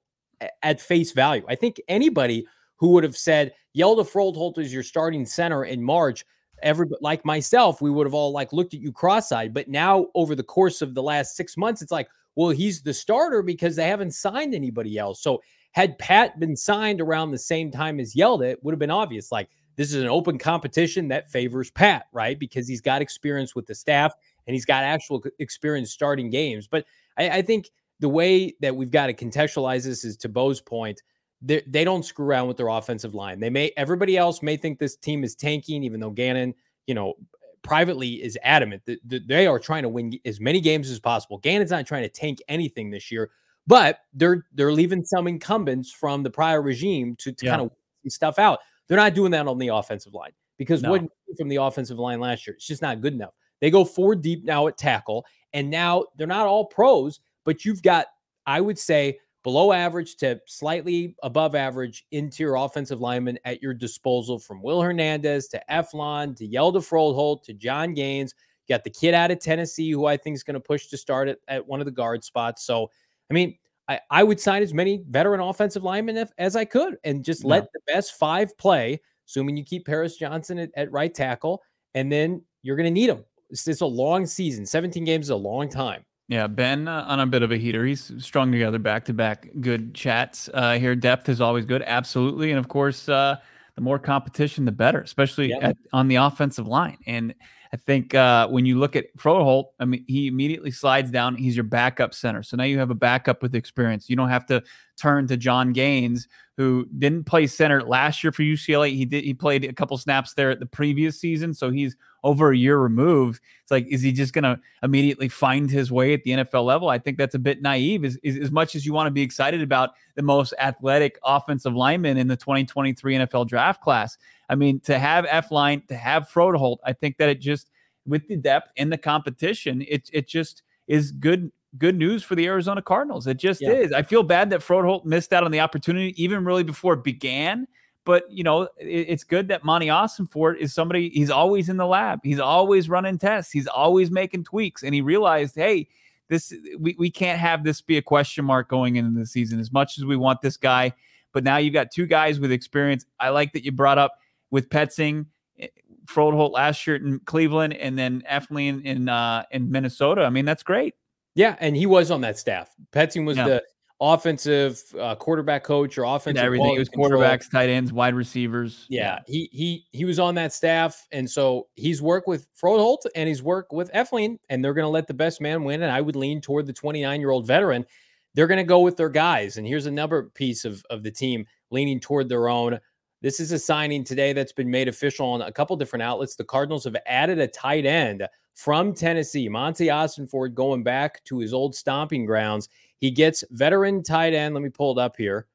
[0.63, 1.45] at face value.
[1.49, 2.45] I think anybody
[2.77, 6.25] who would have said Hjalte Froholdt is your starting center in March
[6.63, 9.53] everybody like myself, we would have all like looked at you cross-eyed.
[9.53, 12.95] But now over the course of the last six months, it's like, well, he's the
[12.95, 15.23] starter because they haven't signed anybody else.
[15.23, 18.91] So had Pat been signed around the same time as Hjalte, it would have been
[18.91, 19.33] obvious.
[19.33, 22.39] Like this is an open competition that favors Pat, right?
[22.39, 24.15] Because he's got experience with the staff
[24.47, 26.67] and he's got actual experience starting games.
[26.67, 26.85] But
[27.17, 27.71] I, I think
[28.01, 31.03] the way that we've got to contextualize this is to Bo's point
[31.43, 33.41] they, they don't screw around with their offensive line.
[33.41, 36.55] They may everybody else may think this team is tanking, even though Gannon,
[36.87, 37.15] you know,
[37.63, 41.39] privately is adamant that, that they are trying to win as many games as possible.
[41.39, 43.31] Gannon's not trying to tank anything this year,
[43.67, 47.57] but they're they're leaving some incumbents from the prior regime to, to yeah.
[47.57, 48.61] kind of stuff out.
[48.89, 50.91] They're not doing that on the offensive line because no.
[50.91, 51.03] what
[51.39, 53.33] from the offensive line last year, it's just not good enough.
[53.61, 57.83] They go four deep now at tackle, and now they're not all pros, but you've
[57.83, 58.07] got,
[58.45, 64.39] I would say, below average to slightly above average interior offensive linemen at your disposal
[64.39, 68.35] from Will Hernandez to Elflein to Hjalte Froholdt to Jon Gaines.
[68.67, 70.97] You got the kid out of Tennessee who I think is going to push to
[70.97, 72.65] start at, at one of the guard spots.
[72.65, 72.91] So,
[73.31, 73.57] I mean,
[73.89, 77.43] I, I would sign as many veteran offensive linemen if, as I could and just
[77.43, 77.49] Yeah.
[77.51, 81.61] let the best five play, assuming you keep Paris Johnson at, at right tackle,
[81.95, 83.25] and then you're going to need them.
[83.51, 84.65] It's, it's a long season.
[84.65, 86.05] 17 games is a long time.
[86.33, 87.85] Yeah, Ben uh, on a bit of a heater.
[87.85, 90.97] He's strung together back to back good chats uh, here.
[90.97, 93.37] Depth is always good, absolutely, and of course, uh,
[93.75, 95.59] the more competition, the better, especially Yeah.
[95.61, 96.97] at, on the offensive line.
[97.07, 97.35] And
[97.75, 101.37] I think uh, when you look at Froholdt, I mean, he immediately slides down.
[101.37, 104.09] He's your backup center, so now you have a backup with experience.
[104.09, 104.63] You don't have to
[104.99, 108.97] turn to Jon Gaines, who didn't play center last year for UCLA.
[108.97, 109.23] He did.
[109.23, 112.79] He played a couple snaps there at the previous season, so he's over a year
[112.79, 113.41] removed.
[113.63, 116.89] It's like, is he just going to immediately find his way at the NFL level?
[116.89, 118.05] I think that's a bit naive.
[118.05, 121.75] As, as, as much as you want to be excited about the most athletic offensive
[121.75, 126.79] lineman in the 2023 NFL draft class, I mean, to have Elflein, to have Froholdt,
[126.85, 127.71] I think that it just,
[128.07, 132.47] with the depth and the competition, it it just is good good news for the
[132.47, 133.27] Arizona Cardinals.
[133.27, 133.71] It just Yeah.
[133.73, 133.93] is.
[133.93, 137.67] I feel bad that Froholdt missed out on the opportunity, even really before it began.
[138.05, 141.09] But you know, it- it's good that Monti Ossenfort is somebody.
[141.11, 142.21] He's always in the lab.
[142.23, 143.53] He's always running tests.
[143.53, 145.89] He's always making tweaks, and he realized, hey,
[146.29, 149.61] this we, we can't have this be a question mark going into the season.
[149.61, 150.93] As much as we want this guy,
[151.33, 153.05] but now you've got two guys with experience.
[153.21, 154.15] I like that you brought up
[154.51, 155.27] with Petzing,
[155.59, 155.69] eh,
[156.07, 160.25] Froholdt last year in Cleveland, and then Elflein in uh, in Minnesota.
[160.25, 160.95] I mean, that's great.
[161.35, 162.75] Yeah, and he was on that staff.
[162.93, 163.47] Petzing was Yeah.
[163.49, 163.63] the
[164.03, 166.75] offensive uh, quarterback coach or offensive everything.
[166.75, 167.23] It was control.
[167.23, 168.85] quarterbacks, tight ends, wide receivers.
[168.91, 173.29] Yeah, he he he was on that staff, and so he's worked with Froholdt and
[173.29, 175.83] he's worked with Elflein, and they're going to let the best man win.
[175.83, 177.87] And I would lean toward the 29 year old veteran.
[178.35, 179.57] They're going to go with their guys.
[179.57, 182.81] And here's another piece of of the team leaning toward their own.
[183.21, 186.35] This is a signing today that's been made official on a couple different outlets.
[186.35, 189.91] The Cardinals have added a tight end from Tennessee, Monty
[190.29, 192.69] Ford, going back to his old stomping grounds.
[193.03, 194.55] He gets veteran tight end.
[194.55, 195.49] Let me pull it up here.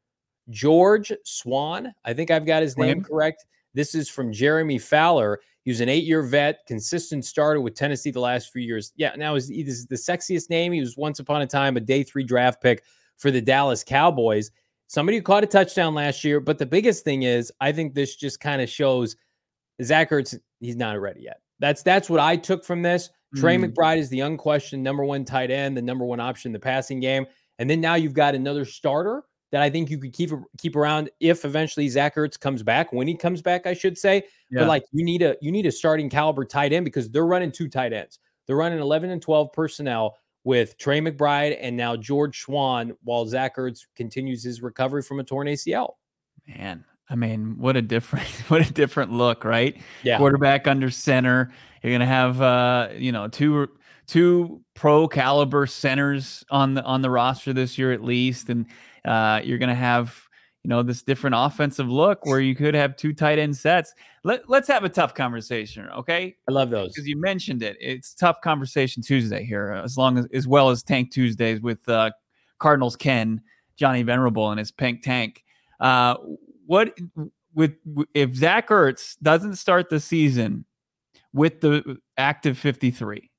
[0.50, 1.94] George Swan.
[2.04, 3.46] I think I've got his name correct.
[3.74, 5.40] This is from Jeremy Fowler.
[5.64, 8.92] He's an eight-year vet, consistent starter with Tennessee the last few years.
[8.98, 10.74] Yeah, now is he is the sexiest name.
[10.74, 12.84] He was once upon a time a day three draft pick
[13.18, 14.52] for the Dallas Cowboys.
[14.88, 16.42] Somebody who caught a touchdown last year.
[16.42, 19.16] But the biggest thing is, I think this just kind of shows
[19.82, 20.38] Zach Ertz.
[20.60, 21.40] He's not ready yet.
[21.60, 23.10] That's that's what I took from this.
[23.36, 23.74] Trey Mm.
[23.74, 27.02] McBride is the unquestioned number one tight end, the number one option in the passing
[27.02, 27.26] game.
[27.60, 31.10] And then now you've got another starter that I think you could keep keep around
[31.20, 32.92] if eventually Zach Ertz comes back.
[32.92, 34.24] When he comes back, I should say.
[34.50, 34.62] Yeah.
[34.62, 37.52] But like you need a you need a starting caliber tight end because they're running
[37.52, 38.20] two tight ends.
[38.46, 43.58] They're running 11 and 12 personnel with Trey McBride and now George Schwann while Zach
[43.58, 45.94] Ertz continues his recovery from a torn ACL.
[46.48, 49.78] Man, I mean, what a different what a different look, right?
[50.04, 50.18] Yeah.
[50.18, 51.52] Quarterback under center.
[51.82, 53.70] You're gonna have uh, you know, two
[54.08, 58.50] two pro caliber centers on the on the roster this year at least.
[58.50, 58.66] And
[59.06, 60.28] uh you're gonna have
[60.64, 63.94] you know this different offensive look where you could have two tight end sets.
[64.26, 66.36] Let, let's have a tough conversation, okay?
[66.50, 66.90] I love those.
[66.90, 67.78] because you mentioned it.
[67.80, 71.88] It's tough conversation Tuesday here, uh, as long as as well as Tank Tuesdays with
[71.88, 72.12] uh,
[72.60, 73.42] Cardinals Ken
[73.78, 75.44] Johnny Venerable and his pink tank.
[75.80, 76.16] Uh,
[76.66, 76.98] what
[77.54, 77.76] with
[78.14, 80.66] if Zach Ertz doesn't start the season
[81.32, 83.32] with the active fifty three?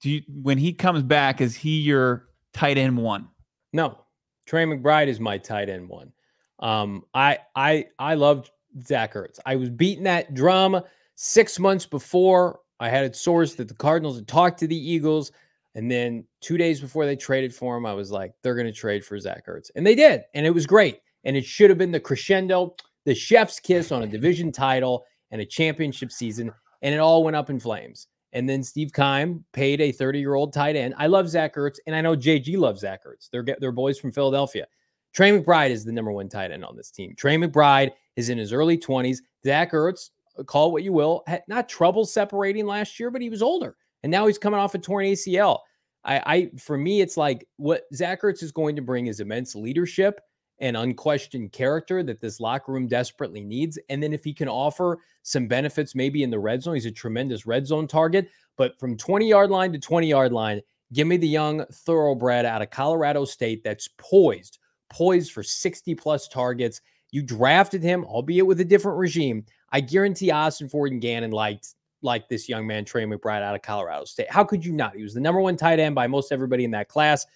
[0.00, 3.28] Do you when he comes back, is he your tight end one?
[3.72, 3.98] No,
[4.46, 6.12] Trey McBride is my tight end one.
[6.58, 8.50] Um, I I I loved
[8.86, 9.38] Zach Ertz.
[9.46, 10.80] I was beating that drum
[11.14, 12.60] six months before.
[12.80, 15.32] I had it sourced that the Cardinals had talked to the Eagles,
[15.74, 18.72] and then two days before they traded for him, I was like, they're going to
[18.72, 21.00] trade for Zach Ertz, and they did, and it was great.
[21.24, 25.40] And it should have been the crescendo, the chef's kiss on a division title and
[25.40, 28.06] a championship season, and it all went up in flames.
[28.32, 30.94] And then Steve Keim paid a 30 year old tight end.
[30.98, 33.30] I love Zach Ertz, and I know JG loves Zach Ertz.
[33.30, 34.66] They're, they're boys from Philadelphia.
[35.14, 37.14] Trey McBride is the number one tight end on this team.
[37.16, 39.18] Trey McBride is in his early 20s.
[39.44, 43.30] Zach Ertz, uh, call what you will, had not trouble separating last year, but he
[43.30, 43.76] was older.
[44.02, 45.60] And now he's coming off a torn ACL.
[46.04, 49.54] I, I for me, it's like what Zach Ertz is going to bring is immense
[49.54, 50.20] leadership
[50.58, 53.78] and unquestioned character that this locker room desperately needs.
[53.88, 56.90] And then if he can offer some benefits, maybe in the red zone, he's a
[56.90, 58.28] tremendous red zone target.
[58.56, 60.60] But from 20 yard line to 20 yard line,
[60.92, 66.28] give me the young thoroughbred out of Colorado State that's poised, poised for 60 plus
[66.28, 66.80] targets.
[67.10, 69.44] You drafted him, albeit with a different regime.
[69.72, 74.04] I guarantee Ossenfort and Gannon liked like this young man, Trey McBride out of Colorado
[74.04, 74.30] State.
[74.30, 74.96] How could you not?
[74.96, 77.26] He was the number one tight end by most everybody in that class.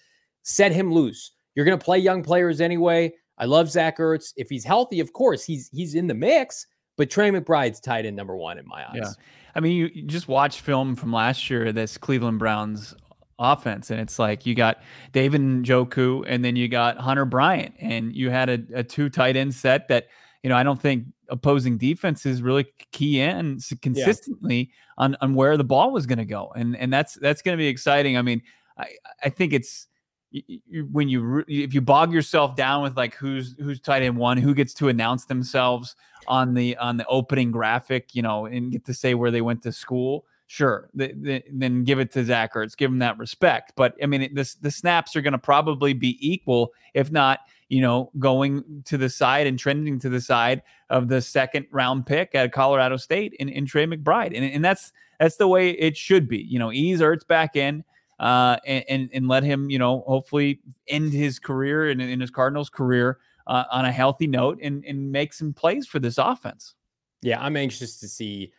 [0.43, 1.31] Set him loose.
[1.55, 3.13] You're going to play young players anyway.
[3.37, 4.33] I love Zach Ertz.
[4.37, 6.67] If he's healthy, of course, he's he's in the mix.
[6.97, 8.95] But Trey McBride's tight end number one in my eyes.
[8.95, 9.11] Yeah.
[9.55, 12.93] I mean, you, you just watch film from last year, this Cleveland Browns
[13.39, 13.89] offense.
[13.89, 18.29] And it's like you got David Njoku and then you got Hunter Bryant, and you
[18.29, 20.07] had a, a two tight end set that,
[20.43, 25.03] you know, I don't think opposing defenses really key in consistently yeah.
[25.03, 26.51] on, on where the ball was going to go.
[26.55, 28.17] And and that's that's going to be exciting.
[28.17, 28.43] I mean,
[28.77, 28.89] I,
[29.23, 29.87] I think it's
[30.91, 34.53] when you if you bog yourself down with like who's who's tight end one, who
[34.53, 35.95] gets to announce themselves
[36.27, 39.61] on the on the opening graphic, you know, and get to say where they went
[39.63, 43.71] to school sure, the, the, then give it to Zach Ertz, give him that respect.
[43.77, 47.39] But I mean, this the snaps are going to probably be equal, if not,
[47.69, 52.05] you know, going to the side and trending to the side of the second round
[52.05, 54.91] pick at Colorado State in, in Trey McBride, and, and that's
[55.21, 56.39] that's the way it should be.
[56.39, 57.85] You know, ease Ertz back in.
[58.21, 62.29] Uh, and, and, and let him, you know, hopefully end his career and in his
[62.29, 66.75] Cardinals career uh, on a healthy note and and make some plays for this offense.
[67.23, 68.53] Yeah, I'm anxious to see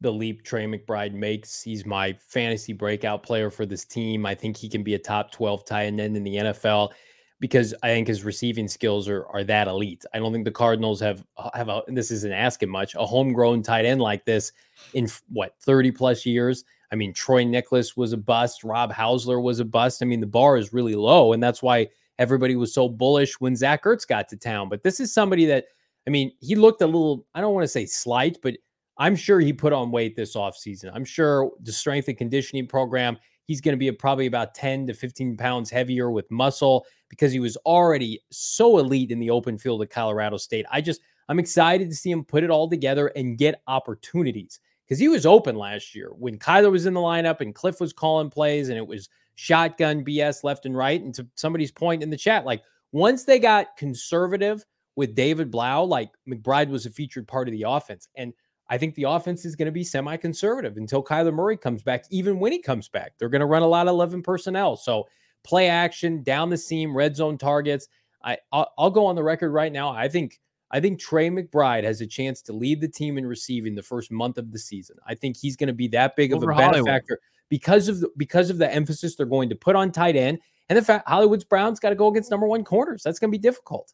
[0.00, 1.62] the leap Trey McBride makes.
[1.62, 4.26] He's my fantasy breakout player for this team.
[4.26, 6.92] I think he can be a top 12 tight end in the NFL
[7.40, 10.04] because I think his receiving skills are are that elite.
[10.12, 11.24] I don't think the Cardinals have
[11.54, 14.52] have a this isn't asking much, a homegrown tight end like this
[14.92, 16.64] in what 30 plus years.
[16.94, 20.00] I mean, Troy Niklas was a bust, Rob Housler was a bust.
[20.00, 21.88] I mean, the bar is really low, and that's why
[22.20, 24.68] everybody was so bullish when Zach Ertz got to town.
[24.68, 25.64] But this is somebody that
[26.06, 28.54] I mean, he looked a little, I don't want to say slight, but
[28.98, 30.90] I'm sure he put on weight this offseason.
[30.94, 34.94] I'm sure the strength and conditioning program, he's going to be probably about 10 to
[34.94, 39.82] 15 pounds heavier with muscle because he was already so elite in the open field
[39.82, 40.66] at Colorado State.
[40.70, 44.98] I just, I'm excited to see him put it all together and get opportunities because
[44.98, 48.30] he was open last year when Kyler was in the lineup and Cliff was calling
[48.30, 51.00] plays and it was shotgun BS left and right.
[51.00, 54.64] And to somebody's point in the chat, like once they got conservative
[54.96, 58.08] with David Blough, like McBride was a featured part of the offense.
[58.16, 58.32] And
[58.68, 62.04] I think the offense is going to be semi conservative until Kyler Murray comes back,
[62.10, 63.12] even when he comes back.
[63.18, 64.76] They're going to run a lot of 11 personnel.
[64.76, 65.04] So
[65.42, 67.88] play action, down the seam, red zone targets.
[68.22, 69.90] I, I'll, I'll go on the record right now.
[69.90, 70.40] I think
[70.70, 74.10] I think Trey McBride has a chance to lead the team in receiving the first
[74.10, 74.96] month of the season.
[75.06, 76.86] I think he's going to be that big Over of a Hollywood.
[76.86, 80.38] benefactor because of the, because of the emphasis they're going to put on tight end
[80.68, 83.02] and the fact Hollywood's Browns got to go against number one corners.
[83.02, 83.92] That's going to be difficult.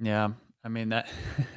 [0.00, 0.30] Yeah,
[0.64, 1.08] I mean that.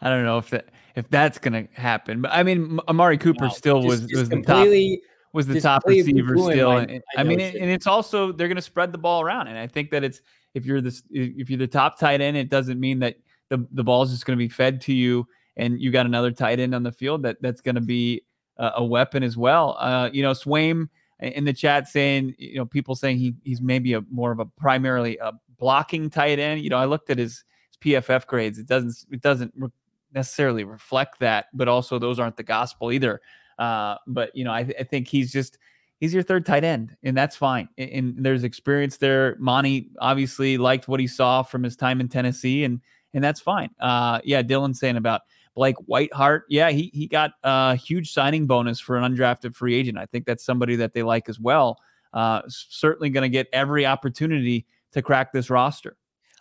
[0.00, 2.22] I don't know if that if that's going to happen.
[2.22, 4.68] But I mean, Amari Cooper no, still just, was just was the top
[5.32, 6.72] was the top receiver still.
[6.72, 9.48] My, and, I, I mean, and it's also they're going to spread the ball around,
[9.48, 10.20] and I think that it's
[10.52, 13.16] if you're this if you're the top tight end, it doesn't mean that
[13.50, 15.26] the the ball is just going to be fed to you,
[15.56, 18.22] and you got another tight end on the field that that's going to be
[18.56, 19.76] a, a, weapon as well.
[19.78, 20.88] Uh, you know, Swaim
[21.20, 24.46] in the chat saying, you know, people saying he he's maybe a more of a
[24.46, 26.62] primarily a blocking tight end.
[26.62, 28.58] You know, I looked at his, his PFF grades.
[28.58, 29.54] It doesn't it doesn't
[30.14, 33.20] necessarily reflect that, but also those aren't the gospel either.
[33.58, 35.58] Uh, but you know, I, th- I, think he's just
[36.00, 37.68] he's your third tight end, and that's fine.
[37.78, 39.36] And, and, there's experience there.
[39.38, 42.80] Monti obviously liked what he saw from his time in Tennessee, and
[43.14, 43.70] and that's fine.
[43.80, 45.22] Uh, yeah, Dylan saying about
[45.54, 46.42] Blake Whiteheart.
[46.48, 49.98] Yeah, he he got a huge signing bonus for an undrafted free agent.
[49.98, 51.78] I think that's somebody that they like as well.
[52.12, 55.96] Uh, certainly going to get every opportunity to crack this roster.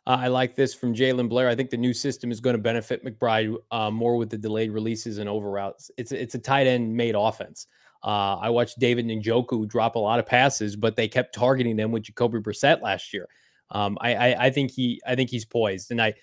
[0.05, 1.47] Uh, I like this from Jalen Blair.
[1.47, 4.71] I think the new system is going to benefit McBride uh, more with the delayed
[4.71, 5.89] releases and over routes.
[5.97, 7.67] It's it's a tight end made offense.
[8.03, 11.91] Uh, I watched David Njoku drop a lot of passes, but they kept targeting them
[11.91, 13.29] with Jacoby Brissett last year.
[13.71, 16.13] Um, I, I, I think he I think he's poised, and I,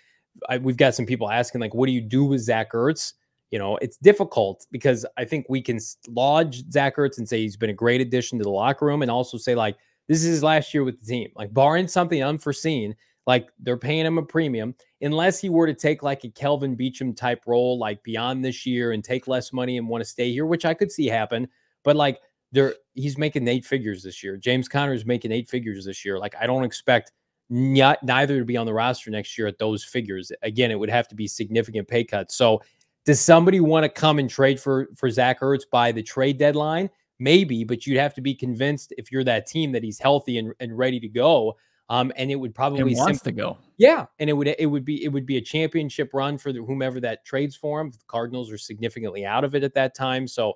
[0.48, 3.14] I we've got some people asking like, what do you do with Zach Ertz?
[3.50, 7.56] You know, it's difficult because I think we can lodge Zach Ertz and say he's
[7.56, 9.76] been a great addition to the locker room, and also say like
[10.08, 11.30] this is his last year with the team.
[11.36, 12.94] Like barring something unforeseen,
[13.26, 17.16] like they're paying him a premium unless he were to take like a Kelvin Beachum
[17.16, 20.46] type role, like beyond this year and take less money and want to stay here,
[20.46, 21.48] which I could see happen.
[21.84, 22.20] But like
[22.52, 24.36] they're he's making eight figures this year.
[24.36, 26.18] James Conner is making eight figures this year.
[26.18, 27.12] Like I don't expect
[27.50, 30.30] not, neither to be on the roster next year at those figures.
[30.42, 32.36] Again, it would have to be significant pay cuts.
[32.36, 32.62] So
[33.04, 36.88] does somebody want to come and trade for for Zach Ertz by the trade deadline?
[37.18, 40.54] Maybe, but you'd have to be convinced if you're that team that he's healthy and,
[40.60, 41.56] and ready to go.
[41.90, 43.58] Um, and it would probably it wants to go.
[43.76, 46.62] Yeah, and it would it would be it would be a championship run for the,
[46.62, 47.90] whomever that trades for him.
[47.90, 50.28] The Cardinals are significantly out of it at that time.
[50.28, 50.54] So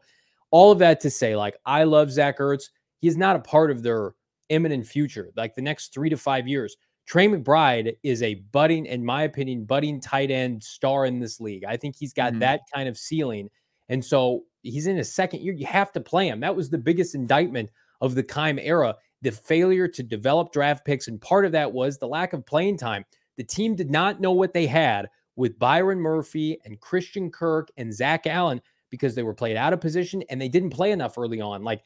[0.52, 2.70] all of that to say, like I love Zach Ertz.
[3.00, 4.14] He's not a part of their
[4.48, 6.76] imminent future, like the next three to five years.
[7.06, 11.64] Trey McBride is a budding, in my opinion, budding tight end star in this league.
[11.64, 12.40] I think he's got mm-hmm.
[12.40, 13.50] that kind of ceiling.
[13.90, 15.52] And so he's in his second year.
[15.52, 16.40] You have to play him.
[16.40, 17.68] That was the biggest indictment
[18.00, 21.08] of the Keim era the failure to develop draft picks.
[21.08, 23.04] And part of that was the lack of playing time.
[23.38, 27.92] The team did not know what they had with Byron Murphy and Christian Kirk and
[27.92, 31.40] Zach Allen because they were played out of position and they didn't play enough early
[31.40, 31.64] on.
[31.64, 31.82] Like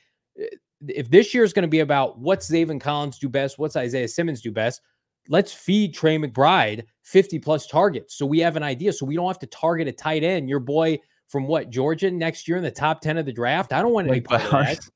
[0.86, 4.08] if this year is going to be about what's Zayvon Collins do best, what's Isaiah
[4.08, 4.80] Simmons do best,
[5.28, 8.92] let's feed Trey McBride 50 plus targets so we have an idea.
[8.92, 10.48] So we don't have to target a tight end.
[10.48, 13.72] Your boy from what Georgia next year in the top 10 of the draft.
[13.72, 14.88] I don't want any part of that.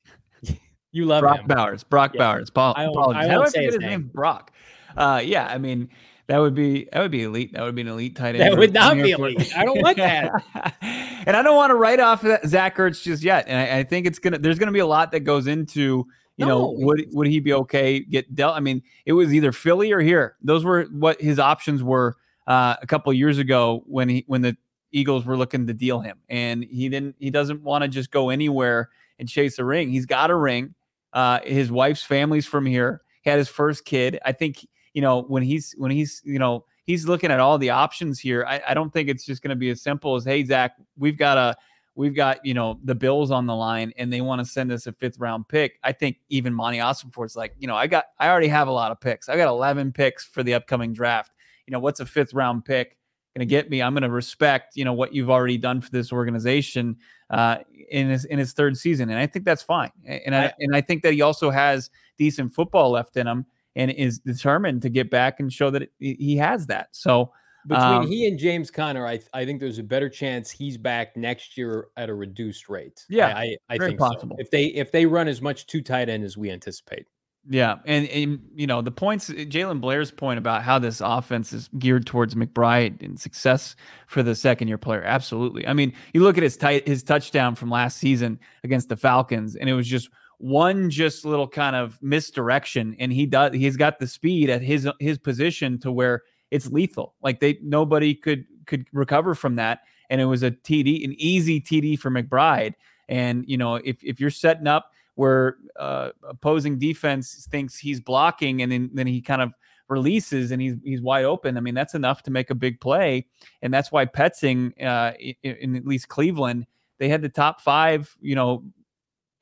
[0.92, 1.46] you love Brock him.
[1.46, 1.84] Bowers.
[1.84, 2.18] Brock Yeah.
[2.20, 2.50] Bowers.
[2.50, 2.84] Paul, I.
[2.84, 4.10] I I say forget his name?
[4.12, 4.52] Brock.
[4.96, 5.88] Uh, yeah, I mean
[6.32, 7.52] that would be that would be elite.
[7.52, 8.40] That would be an elite tight end.
[8.40, 9.52] That would not be elite.
[9.54, 10.42] I don't want that.
[11.26, 13.44] and I don't want to write off that Zach Ertz just yet.
[13.48, 16.06] And I, I think it's gonna there's gonna be a lot that goes into
[16.38, 18.56] you know would would he be okay get dealt?
[18.56, 20.36] I mean, it was either Philly or here.
[20.40, 22.16] Those were what his options were
[22.46, 24.56] uh, a couple years ago when he when the
[24.90, 27.14] Eagles were looking to deal him, and he didn't.
[27.18, 29.90] He doesn't want to just go anywhere and chase a ring.
[29.90, 30.74] He's got a ring.
[31.12, 33.02] Uh, his wife's family's from here.
[33.20, 34.18] He had his first kid.
[34.24, 37.70] I think you know when he's when he's you know he's looking at all the
[37.70, 38.44] options here.
[38.48, 41.16] I, I don't think it's just going to be as simple as hey Zach, we've
[41.18, 41.56] got a
[41.94, 44.86] we've got you know the Bills on the line and they want to send us
[44.86, 45.78] a fifth round pick.
[45.82, 48.90] I think even Monti Ossenfort's like you know I got I already have a lot
[48.92, 49.28] of picks.
[49.28, 51.32] I got 11 picks for the upcoming draft.
[51.66, 52.96] You know what's a fifth round pick?
[53.34, 53.80] going to get me.
[53.80, 56.98] I'm going to respect, you know, what you've already done for this organization
[57.30, 57.56] uh,
[57.90, 59.90] in his in his third season, and I think that's fine.
[60.04, 61.88] And I- and I think that he also has
[62.18, 63.46] decent football left in him,
[63.76, 66.88] and is determined to get back and show that he he has that.
[66.92, 67.32] So
[67.66, 71.16] Between Um, he and James Conner, I, I think there's a better chance he's back
[71.16, 73.04] next year at a reduced rate.
[73.08, 74.36] Yeah, I, I, I think possible.
[74.36, 74.42] so.
[74.42, 77.06] If they if they run as much two tight end as we anticipate.
[77.48, 81.68] Yeah, and, and you know the points, Jalen Blair's point about how this offense is
[81.76, 83.74] geared towards McBride and success
[84.06, 85.02] for the second year player.
[85.02, 85.66] Absolutely.
[85.66, 89.56] I mean, you look at his tight his touchdown from last season against the Falcons,
[89.56, 90.08] and it was just
[90.42, 94.88] one just little kind of misdirection, and he does he's got the speed at his
[94.98, 97.14] his position to where it's lethal.
[97.22, 101.60] Like they nobody could could recover from that, and it was a TD, an easy
[101.60, 102.74] TD for McBride.
[103.08, 108.62] And you know, if if you're setting up where uh, opposing defense thinks he's blocking
[108.62, 109.52] and then, then he kind of
[109.88, 111.56] releases and he's he's wide open.
[111.56, 113.26] I mean, that's enough to make a big play,
[113.62, 116.66] and that's why Petzing, uh, in, in at least Cleveland,
[116.98, 118.16] they had the top five.
[118.20, 118.64] You know,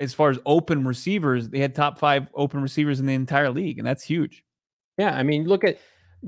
[0.01, 3.79] as far as open receivers, they had top five open receivers in the entire league,
[3.79, 4.45] and that's huge.
[4.99, 5.79] Yeah, I mean, look at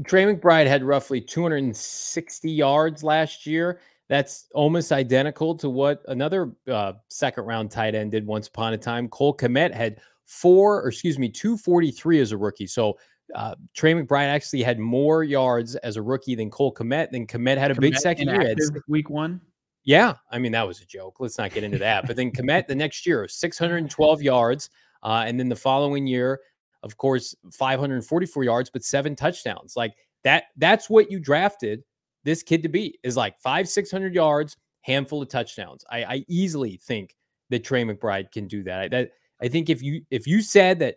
[0.04, 3.80] Trey McBride had roughly 260 yards last year.
[4.08, 8.78] That's almost identical to what another uh, second round tight end did once upon a
[8.78, 9.08] time.
[9.08, 12.66] Cole Kmet had four, or excuse me, 243 as a rookie.
[12.66, 12.98] So
[13.34, 17.10] uh, Trey McBride actually had more yards as a rookie than Cole Kmet.
[17.10, 18.40] Then Kmet had a big second year.
[18.40, 19.40] He had inactive week one.
[19.85, 21.16] Yeah, I mean that was a joke.
[21.18, 22.07] Let's not get into that.
[22.07, 24.70] But then Kmet the next year, 612 yards,
[25.03, 26.41] uh, and then the following year,
[26.83, 29.76] of course, 544 yards, but seven touchdowns.
[29.76, 30.45] Like that.
[30.57, 31.83] That's what you drafted
[32.24, 32.99] this kid to be.
[33.03, 35.85] Is like five, 600 yards, handful of touchdowns.
[35.91, 37.16] I, I easily think
[37.51, 38.80] that Trey McBride can do that.
[38.80, 39.11] I, that
[39.41, 40.97] I think if you if you said that.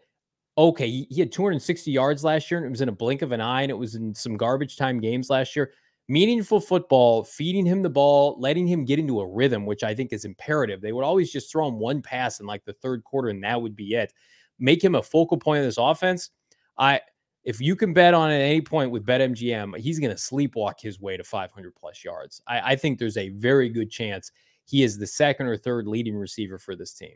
[0.58, 3.34] Okay, he he had 260 yards last year, and it was in a blink of
[3.34, 5.72] an eye, and it was in some garbage time games last year
[6.08, 10.14] meaningful football, feeding him the ball, letting him get into a rhythm, which I think
[10.14, 10.82] is imperative.
[10.82, 13.62] They would always just throw him one pass in like the third quarter, and that
[13.62, 14.14] would be it.
[14.60, 16.30] Make him a focal point of this offense.
[16.78, 17.02] I
[17.44, 20.82] if you can bet on it at any point with BetMGM, he's going to sleepwalk
[20.82, 22.42] his way to 500 plus yards.
[22.48, 24.32] I, I think there's a very good chance
[24.66, 27.16] he is the second or third leading receiver for this team.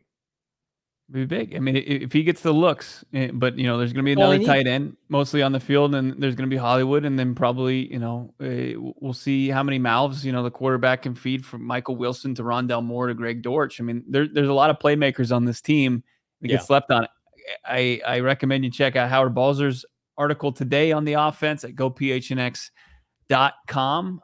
[1.12, 1.55] Be big.
[1.55, 4.12] I mean, if he gets the looks, eh, but you know, there's going to be
[4.12, 7.34] another tight end mostly on the field, and there's going to be Hollywood, and then
[7.34, 11.43] probably you know uh, we'll see how many mouths you know the quarterback can feed
[11.43, 13.82] from Michael Wilson to Rondale Moore to Greg Dortch.
[13.82, 16.03] I mean, there, there's a lot of playmakers on this team
[16.41, 16.57] that Yeah.
[16.57, 17.07] get slept on.
[17.66, 19.84] I I recommend you check out Howard Balzer's
[20.16, 22.70] article today on the offense at gophnx.com.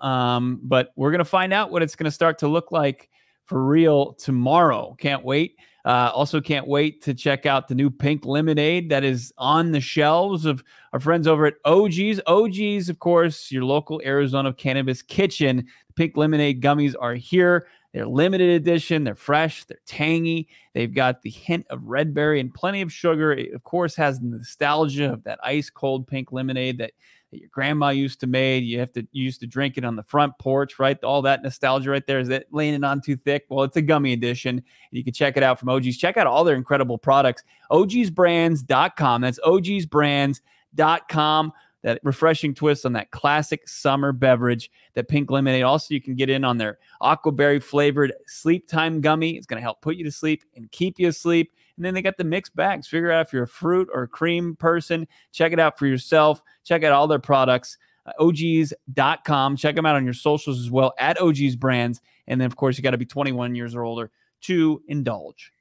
[0.02, 3.10] Um, but we're going to find out what it's going to start to look like
[3.46, 4.96] for real tomorrow.
[5.00, 5.56] Can't wait.
[5.86, 9.80] Uh, also, can't wait to check out the new pink lemonade that is on the
[9.80, 10.64] shelves of
[10.94, 12.20] our friends over at OG's.
[12.26, 15.68] OG's, of course, your local Arizona cannabis kitchen.
[15.96, 17.68] Pink lemonade gummies are here.
[17.94, 19.04] They're limited edition.
[19.04, 19.64] They're fresh.
[19.66, 20.50] They're tangy.
[20.74, 23.32] They've got the hint of red berry and plenty of sugar.
[23.32, 26.92] It, of course, has the nostalgia of that ice cold pink lemonade that,
[27.36, 28.64] that your grandma used to make.
[28.64, 30.98] You have to you used to drink it on the front porch, right?
[31.04, 32.20] All that nostalgia right there.
[32.20, 33.46] Is that laying on too thick?
[33.50, 34.64] Well, it's a gummy edition.
[34.92, 35.98] You can check it out from OG's.
[35.98, 37.44] Check out all their incredible products.
[37.72, 39.22] OG'sbrands.com.
[39.22, 41.54] That's OG'sbrands.com.
[41.84, 45.62] That refreshing twist on that classic summer beverage, that pink lemonade.
[45.62, 49.38] Also, you can get in on their aquaberry flavored sleep time gummy.
[49.38, 51.52] It's going to help put you to sleep and keep you asleep.
[51.78, 52.88] And then they got the mixed bags.
[52.88, 55.08] Figure out if you're a fruit or cream person.
[55.32, 56.42] Check it out for yourself.
[56.64, 57.78] Check out all their products.
[58.06, 59.58] Uh, OGs.com.
[59.58, 62.02] Check them out on your socials as well at OGs Brands.
[62.28, 64.12] And then, of course, you got to be 21 years or older
[64.42, 65.52] to indulge.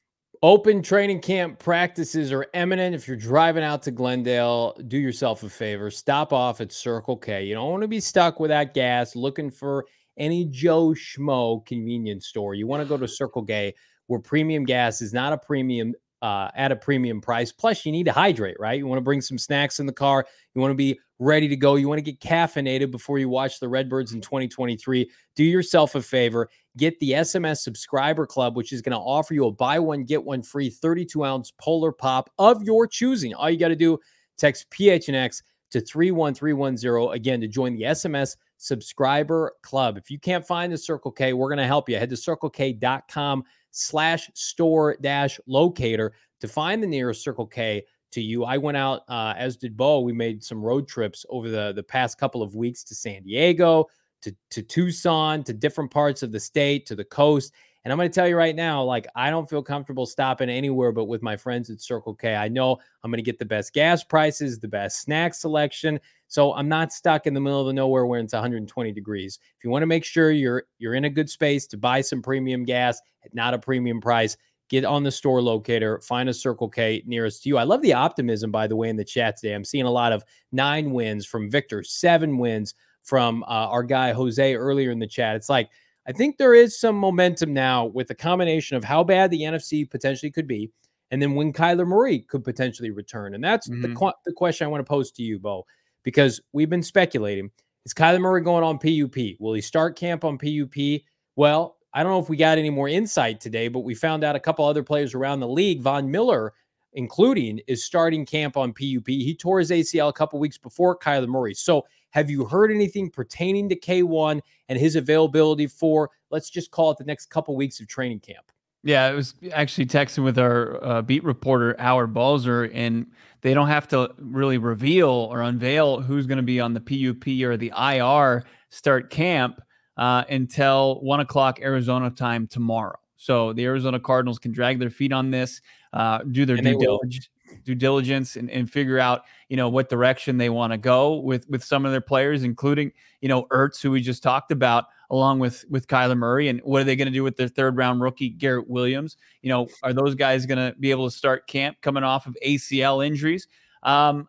[0.43, 2.95] Open training camp practices are imminent.
[2.95, 5.91] If you're driving out to Glendale, do yourself a favor.
[5.91, 7.45] Stop off at Circle K.
[7.45, 9.87] You don't want to be stuck without gas looking for
[10.19, 12.55] any Joe Schmo convenience store.
[12.55, 13.75] You want to go to Circle K
[14.07, 15.95] where premium gas is not a premium
[16.25, 17.53] uh, at a premium price.
[17.53, 18.79] Plus, you need to hydrate, right?
[18.79, 20.27] You want to bring some snacks in the car.
[20.55, 21.75] You want to be ready to go.
[21.75, 25.11] You want to get caffeinated before you watch the Redbirds in 2023.
[25.37, 26.49] Do yourself a favor.
[26.79, 30.25] Get the SMS subscriber club, which is going to offer you a buy one, get
[30.25, 33.35] one free 32 ounce polar pop of your choosing.
[33.35, 33.99] All you got to do,
[34.39, 39.99] text PHNX to 31310 again to join the SMS subscriber club.
[39.99, 41.99] If you can't find the Circle K, we're going to help you.
[41.99, 43.45] Head to circlek.com
[43.75, 48.45] slash store dash locator to find the nearest Circle K to you.
[48.45, 50.01] I went out, uh, as did Bo.
[50.01, 53.87] We made some road trips over the, the past couple of weeks to San Diego,
[54.23, 57.53] to, to Tucson, to different parts of the state, to the coast.
[57.85, 60.91] And I'm going to tell you right now, like, I don't feel comfortable stopping anywhere
[60.91, 62.35] but with my friends at Circle K.
[62.35, 66.01] I know I'm going to get the best gas prices, the best snack selection.
[66.27, 69.39] So I'm not stuck in the middle of nowhere where it's 120 degrees.
[69.59, 72.23] If you want to make sure you're you're in a good space to buy some
[72.23, 74.39] premium gas at not a premium price,
[74.71, 77.59] get on the store locator, find a Circle K nearest to you.
[77.59, 79.55] I love the optimism, by the way, in the chat today.
[79.55, 84.13] I'm seeing a lot of nine wins from Victor, seven wins from uh, our guy
[84.13, 85.37] Jose earlier in the chat.
[85.37, 85.69] It's like,
[86.07, 89.89] I think there is some momentum now with the combination of how bad the NFC
[89.89, 90.71] potentially could be,
[91.11, 93.35] and then when Kyler Murray could potentially return.
[93.35, 93.83] And that's mm-hmm.
[93.83, 95.65] the, qu- the question I want to pose to you, Bo,
[96.03, 97.51] because we've been speculating.
[97.87, 99.39] Is Kyler Murray going on PUP?
[99.41, 101.03] Will he start camp on PUP?
[101.37, 104.37] Well, I don't know if we got any more insight today, but we found out
[104.37, 106.53] a couple other players around the league, Von Miller,
[106.95, 109.07] including, is starting camp on PUP.
[109.07, 111.55] He tore his ACL a couple weeks before Kyler Murray.
[111.55, 111.85] So,
[112.15, 116.99] have you heard anything pertaining to K1 and his availability for, let's just call it
[116.99, 118.53] the next couple weeks of training camp?
[118.85, 123.07] Yeah, I was actually texting with our uh, beat reporter Howard Balzer, and
[123.41, 127.27] they don't have to really reveal or unveil who's going to be on the PUP
[127.43, 129.61] or the IR start camp
[129.97, 132.99] uh, until one o'clock Arizona time tomorrow.
[133.17, 135.63] So the Arizona Cardinals can drag their feet on this,
[135.93, 137.29] uh, do their due diligence,
[137.63, 141.49] due diligence, and, and figure out you know what direction they want to go with
[141.49, 145.39] with some of their players, including you know Ertz, who we just talked about, along
[145.39, 148.01] with with Kyler Murray, and what are they going to do with their third round
[148.01, 149.17] rookie Garrett Williams?
[149.43, 152.37] You know, are those guys going to be able to start camp coming off of
[152.45, 153.49] ACL injuries?
[153.83, 154.27] Um,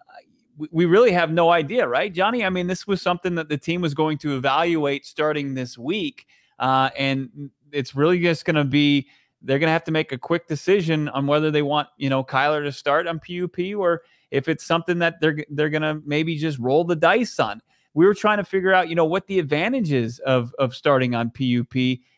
[0.71, 2.45] we really have no idea, right, Johnny?
[2.45, 6.27] I mean, this was something that the team was going to evaluate starting this week,
[6.59, 9.07] uh, and it's really just going to be
[9.45, 12.23] they're going to have to make a quick decision on whether they want you know
[12.23, 16.35] Kyler to start on PUP or if it's something that they're they're going to maybe
[16.37, 17.61] just roll the dice on.
[17.93, 21.29] We were trying to figure out, you know, what the advantages of of starting on
[21.29, 21.75] PUP.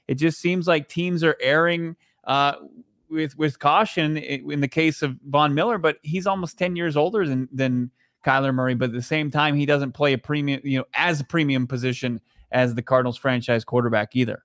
[0.07, 2.53] It just seems like teams are erring uh,
[3.09, 7.27] with with caution in the case of Von Miller, but he's almost ten years older
[7.27, 7.91] than than
[8.25, 11.21] Kyler Murray, but at the same time, he doesn't play a premium, you know, as
[11.21, 12.19] a premium position
[12.51, 14.43] as the Cardinals franchise quarterback either.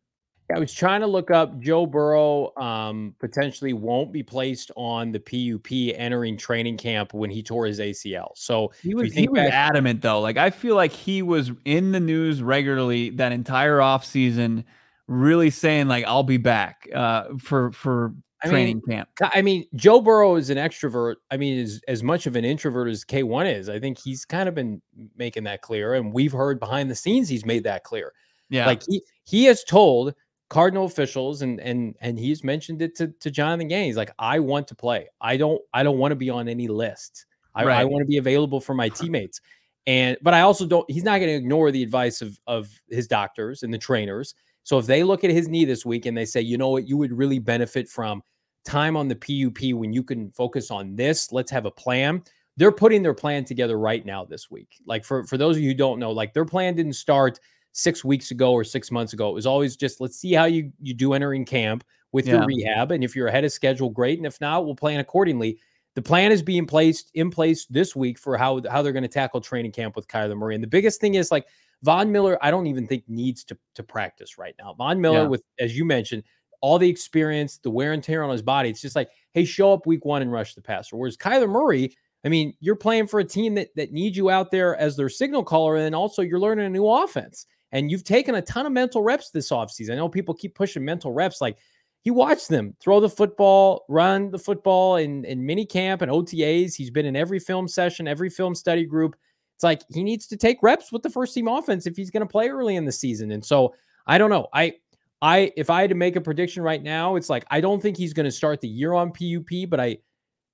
[0.55, 5.21] I was trying to look up Joe Burrow um, potentially won't be placed on the
[5.21, 8.33] PUP entering training camp when he tore his ACL.
[8.35, 10.21] So he was, he was back- adamant though.
[10.21, 14.65] Like I feel like he was in the news regularly that entire offseason,
[15.07, 19.09] really saying like I'll be back uh, for for I training mean, camp.
[19.21, 21.17] I mean, Joe Burrow is an extrovert.
[21.31, 23.69] I mean, is as much of an introvert as K1 is.
[23.69, 24.83] I think he's kind of been
[25.17, 28.13] making that clear, and we've heard behind the scenes he's made that clear.
[28.49, 30.15] Yeah, like he he has told
[30.53, 33.87] Cardinal officials and and and he's mentioned it to to Jonathan Gann.
[33.87, 35.09] He's like, I want to play.
[35.19, 37.25] I don't I don't want to be on any list.
[37.55, 37.81] I, right.
[37.81, 39.41] I want to be available for my teammates.
[39.87, 40.89] And but I also don't.
[40.91, 44.35] He's not going to ignore the advice of of his doctors and the trainers.
[44.63, 46.87] So if they look at his knee this week and they say, you know what,
[46.87, 48.23] you would really benefit from
[48.67, 51.33] time on the PUP when you can focus on this.
[51.33, 52.23] Let's have a plan.
[52.59, 54.69] They're putting their plan together right now this week.
[54.85, 57.41] Like for for those of you who don't know, like their plan didn't start
[57.73, 59.29] six weeks ago or six months ago.
[59.31, 62.35] It was always just let's see how you you do entering camp with yeah.
[62.35, 64.19] your rehab, and if you're ahead of schedule, great.
[64.19, 65.59] And if not, we'll plan accordingly.
[65.95, 69.09] The plan is being placed in place this week for how how they're going to
[69.09, 70.55] tackle training camp with Kyler Murray.
[70.55, 71.47] And the biggest thing is like
[71.83, 74.75] Von Miller, I don't even think needs to to practice right now.
[74.75, 75.29] Von Miller, yeah.
[75.29, 76.23] with as you mentioned,
[76.61, 78.71] all the experience, the wear and tear on his body.
[78.71, 80.97] It's just like, hey, show up week one and rush the passer.
[80.97, 81.95] Whereas Kyler Murray,
[82.25, 85.09] I mean, you're playing for a team that that needs you out there as their
[85.09, 87.47] signal caller, and also you're learning a new offense.
[87.73, 89.93] And you've taken a ton of mental reps this offseason.
[89.93, 91.41] I know people keep pushing mental reps.
[91.41, 91.59] Like
[92.03, 96.75] he watched them throw the football, run the football in, in mini camp and OTAs.
[96.75, 99.17] He's been in every film session, every film study group.
[99.57, 102.27] It's like he needs to take reps with the first team offense if he's going
[102.27, 103.31] to play early in the season.
[103.31, 103.75] And so
[104.07, 104.49] I don't know.
[104.53, 104.75] I
[105.23, 107.97] I if I had to make a prediction right now, it's like I don't think
[107.97, 109.99] he's going to start the year on PUP, but I,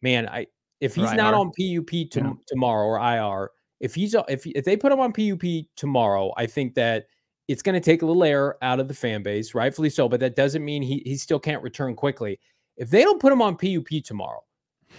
[0.02, 0.46] man, I
[0.80, 2.32] if he's not on PUP to, yeah.
[2.46, 3.50] tomorrow or IR,
[3.80, 7.06] if he's uh, if if they put him on PUP tomorrow, I think that
[7.46, 10.08] it's going to take a little air out of the fan base, rightfully so.
[10.08, 12.38] But that doesn't mean he he still can't return quickly.
[12.76, 14.40] If they don't put him on PUP tomorrow,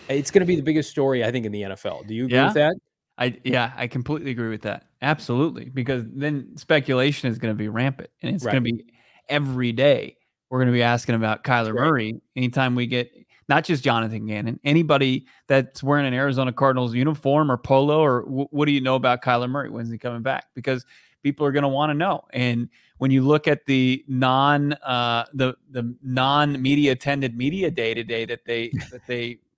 [0.08, 2.08] it's going to be the biggest story I think in the NFL.
[2.08, 2.46] Do you agree yeah.
[2.46, 2.76] with that?
[3.18, 4.86] I yeah, I completely agree with that.
[5.02, 8.54] Absolutely, because then speculation is going to be rampant, and it's right.
[8.54, 8.86] going to be
[9.28, 10.16] every day.
[10.50, 11.86] We're going to be asking about Kyler right.
[11.86, 13.12] Murray anytime we get
[13.50, 18.48] not just Jonathan Gannon, anybody that's wearing an Arizona Cardinals uniform or polo, or w-
[18.52, 19.70] what do you know about Kyler Murray?
[19.70, 20.46] When's he coming back?
[20.54, 20.86] Because
[21.24, 22.24] people are going to want to know.
[22.32, 22.70] And
[23.00, 28.26] when you look at the non uh, the the non media attended media day today
[28.26, 29.40] that they that they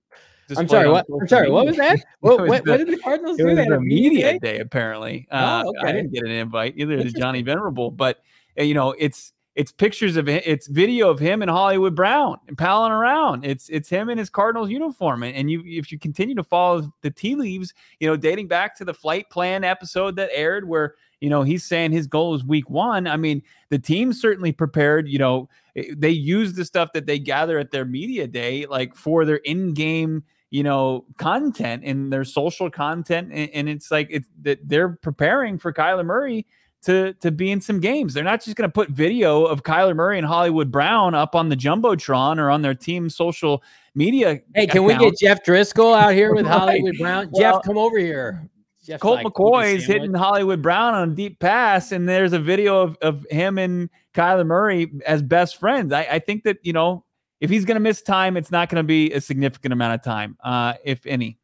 [0.56, 0.88] I'm sorry.
[0.88, 1.06] What?
[1.08, 1.50] I'm sorry.
[1.50, 1.98] What was that?
[2.20, 3.54] What, was what, the, what, did the Cardinals do?
[3.54, 4.58] They had a media day?
[4.60, 5.26] apparently.
[5.30, 5.88] Uh, oh, okay.
[5.88, 8.22] I didn't get an invite either to Johnny Venerable, but
[8.58, 12.38] uh, you know, it's it's pictures of it, it's video of him and Hollywood Brown
[12.48, 13.44] and palling around.
[13.44, 16.92] It's it's him in his Cardinals uniform, and, and you if you continue to follow
[17.02, 20.94] the tea leaves, you know, dating back to the flight plan episode that aired where
[21.20, 23.06] you know he's saying his goal is week one.
[23.06, 25.06] I mean, the team certainly prepared.
[25.06, 28.96] You know, eh, they use the stuff that they gather at their media day, like
[28.96, 34.28] for their in-game you know content and their social content and, and it's like it's
[34.42, 36.46] that they're preparing for Kyler Murray
[36.82, 38.14] to to be in some games.
[38.14, 41.48] They're not just going to put video of Kyler Murray and Hollywood Brown up on
[41.48, 43.62] the jumbotron or on their team social
[43.94, 44.40] media.
[44.54, 46.58] Hey, can we get Jeff Driscoll out here with right.
[46.58, 47.30] Hollywood Brown?
[47.30, 48.48] well, Jeff, come over here.
[48.84, 52.38] Jeff's Colt like, McCoy is hitting Hollywood Brown on a deep pass, and there's a
[52.40, 55.92] video of, of him and Kyler Murray as best friends.
[55.92, 57.04] I, I think that you know
[57.40, 60.02] if he's going to miss time, it's not going to be a significant amount of
[60.04, 61.38] time, uh, if any.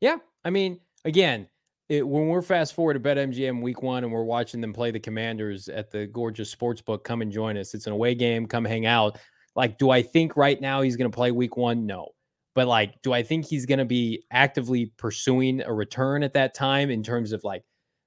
[0.00, 1.46] Yeah, I mean, again,
[1.90, 5.00] it, when we're fast forward to BetMGM week one and we're watching them play the
[5.00, 7.74] Commanders at the gorgeous sports book, come and join us.
[7.74, 8.46] It's an away game.
[8.46, 9.18] Come hang out.
[9.56, 11.86] Like, do I think right now he's going to play week one?
[11.86, 12.10] No.
[12.54, 16.54] But like, do I think he's going to be actively pursuing a return at that
[16.54, 17.64] time in terms of like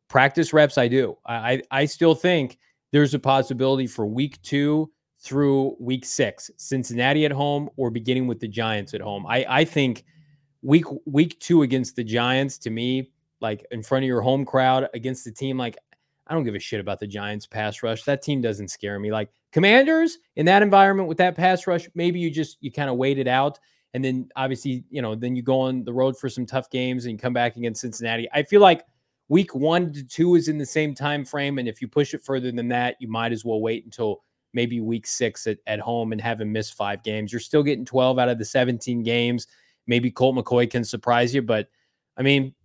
[0.07, 0.77] practice reps?
[0.77, 1.17] I do.
[1.25, 2.59] I I still think
[2.93, 8.39] there's a possibility for week two through week six, Cincinnati at home or beginning with
[8.39, 9.25] the Giants at home.
[9.27, 10.05] I I think
[10.61, 13.12] week week two against the Giants to me
[13.43, 15.77] like in front of your home crowd against the team like
[16.25, 18.03] I don't give a shit about the Giants pass rush.
[18.03, 19.11] That team doesn't scare me.
[19.11, 22.95] Like Commanders in that environment with that pass rush, maybe you just you kind of
[22.95, 23.59] wait it out
[23.93, 27.05] and then obviously, you know, then you go on the road for some tough games
[27.05, 28.27] and you come back against Cincinnati.
[28.33, 28.83] I feel like
[29.27, 32.23] week 1 to 2 is in the same time frame and if you push it
[32.23, 34.23] further than that, you might as well wait until
[34.53, 37.31] maybe week 6 at, at home and have him miss 5 games.
[37.31, 39.47] You're still getting 12 out of the 17 games.
[39.85, 41.67] Maybe Colt McCoy can surprise you, but
[42.15, 42.55] I mean,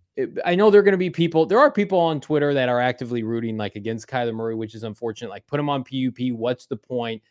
[0.45, 1.45] I know there are going to be people.
[1.45, 4.83] There are people on Twitter that are actively rooting like against Kyler Murray, which is
[4.83, 5.29] unfortunate.
[5.29, 6.31] Like put him on PUP.
[6.31, 7.21] What's the point?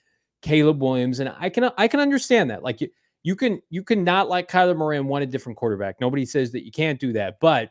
[0.41, 2.63] Caleb Williams, and I can I can understand that.
[2.63, 2.89] Like you,
[3.23, 6.01] you can you can not like Kyler Murray and want a different quarterback.
[6.01, 7.71] Nobody says that you can't do that, but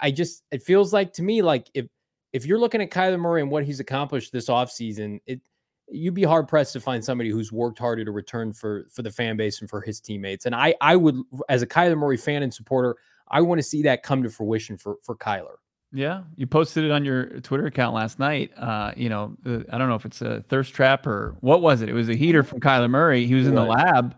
[0.00, 1.86] I just it feels like to me like if
[2.32, 5.40] if you're looking at Kyler Murray and what he's accomplished this offseason, it
[5.90, 9.10] you'd be hard pressed to find somebody who's worked harder to return for for the
[9.10, 10.46] fan base and for his teammates.
[10.46, 11.16] And I I would
[11.48, 12.96] as a Kyler Murray fan and supporter,
[13.30, 15.56] I want to see that come to fruition for for Kyler.
[15.92, 18.52] Yeah, you posted it on your Twitter account last night.
[18.56, 21.88] Uh, you know, I don't know if it's a thirst trap or what was it.
[21.88, 23.26] It was a heater from Kyler Murray.
[23.26, 24.14] He was in the lab,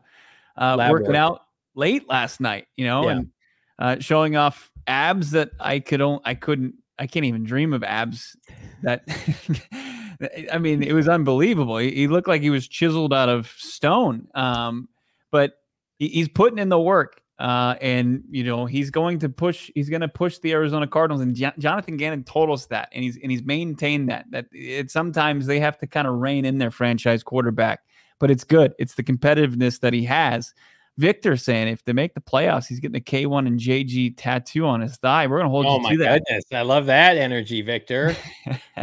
[0.60, 1.16] uh, lab working work.
[1.16, 1.42] out
[1.76, 2.66] late last night.
[2.76, 3.10] You know, yeah.
[3.10, 3.30] and
[3.78, 7.84] uh, showing off abs that I could only, I couldn't, I can't even dream of
[7.84, 8.36] abs.
[8.82, 9.04] That
[10.52, 11.78] I mean, it was unbelievable.
[11.78, 14.28] He, he, looked like he was chiseled out of stone.
[14.34, 14.88] Um,
[15.30, 15.54] but
[15.98, 17.19] he, he's putting in the work.
[17.40, 19.70] Uh, and you know he's going to push.
[19.74, 23.02] He's going to push the Arizona Cardinals, and J- Jonathan Gannon told us that, and
[23.02, 24.26] he's and he's maintained that.
[24.30, 27.80] That it sometimes they have to kind of rein in their franchise quarterback,
[28.18, 28.74] but it's good.
[28.78, 30.52] It's the competitiveness that he has.
[30.98, 34.82] Victor saying if they make the playoffs, he's getting a K1 and JG tattoo on
[34.82, 35.26] his thigh.
[35.26, 36.22] We're gonna hold oh you to that.
[36.26, 36.44] Goodness.
[36.52, 38.14] I love that energy, Victor.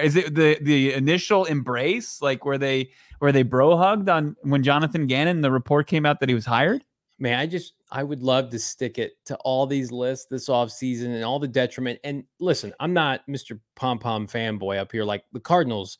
[0.00, 2.90] Is it the the initial embrace, like where they
[3.20, 6.46] where they bro hugged on when Jonathan Gannon the report came out that he was
[6.46, 6.82] hired?
[7.22, 10.72] Man, I just I would love to stick it to all these lists this off
[10.72, 12.00] season and all the detriment.
[12.02, 13.60] And listen, I'm not Mr.
[13.76, 15.04] Pom Pom fanboy up here.
[15.04, 15.98] Like the Cardinals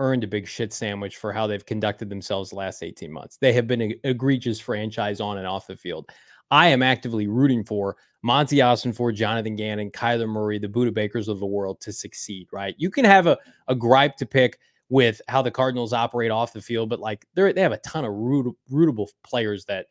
[0.00, 3.36] earned a big shit sandwich for how they've conducted themselves the last 18 months.
[3.36, 6.10] They have been an egregious franchise on and off the field.
[6.50, 11.38] I am actively rooting for Monti Ossenfort Jonathan Gannon, Kyler Murray, the Budda Bakers of
[11.38, 12.74] the world to succeed, right?
[12.76, 13.38] You can have a,
[13.68, 14.58] a gripe to pick
[14.88, 18.04] with how the Cardinals operate off the field, but like they they have a ton
[18.04, 19.86] of root, rootable players that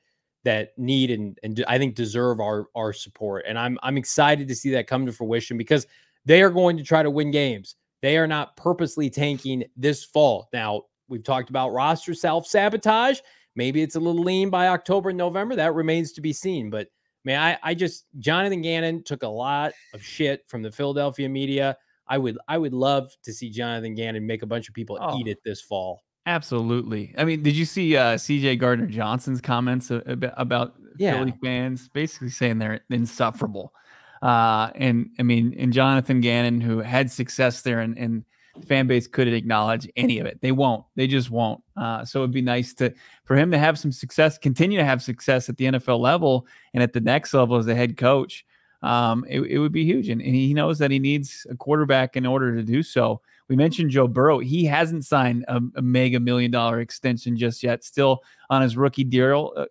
[0.45, 3.43] that need and and I think deserve our our support.
[3.47, 5.85] And I'm I'm excited to see that come to fruition because
[6.23, 7.75] they are going to try to win games.
[8.01, 10.47] They are not purposely tanking this fall.
[10.53, 13.19] Now, we've talked about roster self sabotage.
[13.55, 15.55] Maybe it's a little lean by October and November.
[15.55, 16.69] That remains to be seen.
[16.69, 16.87] But
[17.23, 21.75] man, I, I just Jonathan Gannon took a lot of shit from the Philadelphia media.
[22.07, 25.17] I would I would love to see Jonathan Gannon make a bunch of people Oh.
[25.17, 26.03] eat it this fall.
[26.25, 27.13] Absolutely.
[27.17, 31.17] I mean, did you see uh, CJ Gardner Johnson's comments a- a bit about Yeah.
[31.17, 33.73] Philly fans basically saying they're insufferable?
[34.21, 38.23] Uh, and I mean, and Jonathan Gannon, who had success there, and, and
[38.59, 40.39] the fan base couldn't acknowledge any of it.
[40.41, 40.83] They won't.
[40.95, 41.61] They just won't.
[41.77, 42.91] Uh, so it'd be nice to
[43.25, 46.81] for him to have some success, continue to have success at the NFL level and
[46.81, 48.45] at the next level as a head coach.
[48.81, 52.15] Um, it, it would be huge, and, and he knows that he needs a quarterback
[52.15, 53.21] in order to do so.
[53.47, 54.39] We mentioned Joe Burrow.
[54.39, 57.83] He hasn't signed a, a mega million dollar extension just yet.
[57.83, 59.53] Still on his rookie deal.
[59.55, 59.65] Uh,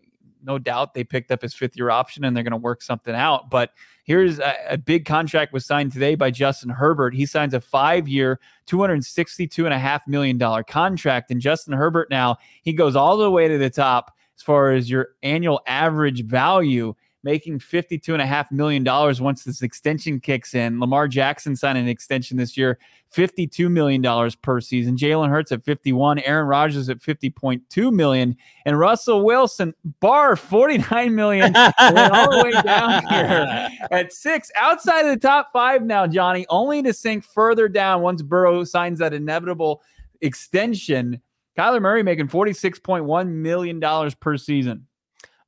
[0.45, 3.15] no doubt they picked up his fifth year option and they're going to work something
[3.15, 3.51] out.
[3.51, 3.71] But
[4.05, 7.15] here's a, a big contract was signed today by Justin Herbert.
[7.15, 11.31] He signs a five year, $262.5 million contract.
[11.31, 14.91] And Justin Herbert now, he goes all the way to the top as far as
[14.91, 16.95] your annual average value
[17.25, 20.79] making $52.5 million once this extension kicks in.
[20.79, 22.79] Lamar Jackson signed an extension this year,
[23.13, 24.97] $52 million per season.
[24.97, 31.53] Jalen Hurts at 51, Aaron Rodgers at 50.2 million, and Russell Wilson, bar 49 million,
[31.81, 36.45] went all the way down here at six, outside of the top five now, Johnny,
[36.51, 39.83] only to sink further down once Burrow signs that inevitable
[40.21, 41.21] extension.
[41.57, 43.81] Kyler Murray making $46.1 million
[44.21, 44.87] per season.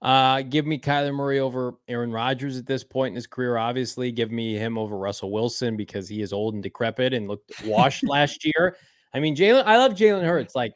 [0.03, 3.57] Uh, give me Kyler Murray over Aaron Rodgers at this point in his career.
[3.57, 7.53] Obviously, give me him over Russell Wilson because he is old and decrepit and looked
[7.65, 8.77] washed last year.
[9.15, 10.55] I mean, Jalen, I love Jalen Hurts.
[10.55, 10.75] Like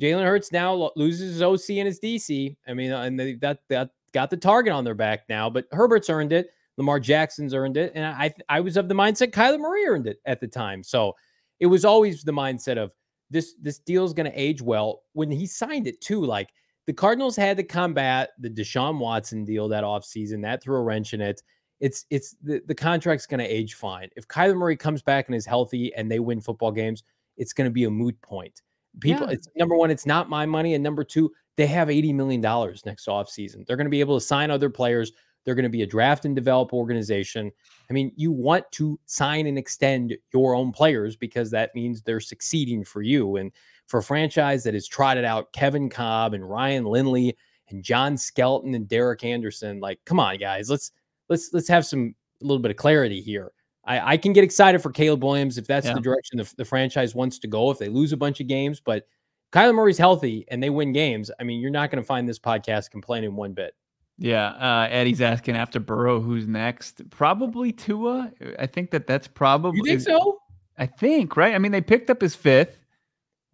[0.00, 2.56] Jalen Hurts now loses his OC and his DC.
[2.66, 6.10] I mean, and they that that got the target on their back now, but Herbert's
[6.10, 6.50] earned it.
[6.76, 10.18] Lamar Jackson's earned it, and I I was of the mindset Kyler Murray earned it
[10.24, 10.82] at the time.
[10.84, 11.14] So
[11.58, 12.92] it was always the mindset of
[13.30, 15.02] this this deal's going to age well.
[15.12, 16.48] When he signed it too, like
[16.90, 20.42] the Cardinals had to combat the Deshaun Watson deal that offseason.
[20.42, 21.40] That threw a wrench in it.
[21.78, 24.08] It's it's the, the contract's going to age fine.
[24.16, 27.04] If Kyler Murray comes back and is healthy and they win football games,
[27.36, 28.62] it's going to be a moot point.
[28.98, 29.34] People, Yeah.
[29.34, 33.06] it's number one, it's not my money, and number two, they have $80 million next
[33.06, 33.64] offseason.
[33.64, 35.12] They're going to be able to sign other players.
[35.44, 37.52] They're going to be a draft and develop organization.
[37.88, 42.18] I mean, you want to sign and extend your own players because that means they're
[42.18, 43.36] succeeding for you.
[43.36, 43.52] And
[43.90, 47.36] for a franchise that has trotted out Kevin Kolb and Ryan Lindley
[47.68, 50.92] and John Skelton and Derek Anderson, like, come on, guys, let's
[51.28, 53.52] let's let's have some a little bit of clarity here.
[53.84, 55.94] I, I can get excited for Caleb Williams if that's Yeah.
[55.94, 57.70] the direction the, the franchise wants to go.
[57.70, 59.06] If they lose a bunch of games, but
[59.52, 62.38] Kyler Murray's healthy and they win games, I mean, you're not going to find this
[62.38, 63.74] podcast complaining one bit.
[64.18, 67.08] Yeah, uh, Eddie's asking after Burrow, who's next?
[67.10, 68.30] Probably Tua.
[68.58, 69.78] I think that that's probably.
[69.78, 70.40] You think so?
[70.76, 71.54] I think right.
[71.54, 72.79] I mean, they picked up his fifth,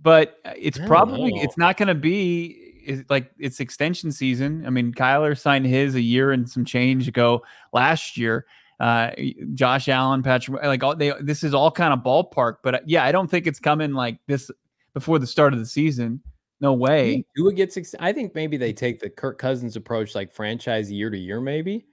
[0.00, 1.42] but uh, it's probably know.
[1.42, 4.64] it's not going to be is like it's extension season.
[4.66, 7.42] I mean, Kyler signed his a year and some change ago
[7.72, 8.46] last year.
[8.78, 9.10] Uh,
[9.54, 12.56] Josh Allen, Patrick, like all they this is all kind of ballpark.
[12.62, 14.50] But uh, yeah, I don't think it's coming like this
[14.94, 16.20] before the start of the season.
[16.60, 17.12] No way.
[17.14, 17.76] think Tua gets.
[17.76, 21.40] Ex- I think maybe they take the Kirk Cousins approach, like franchise year to year,
[21.40, 21.86] maybe.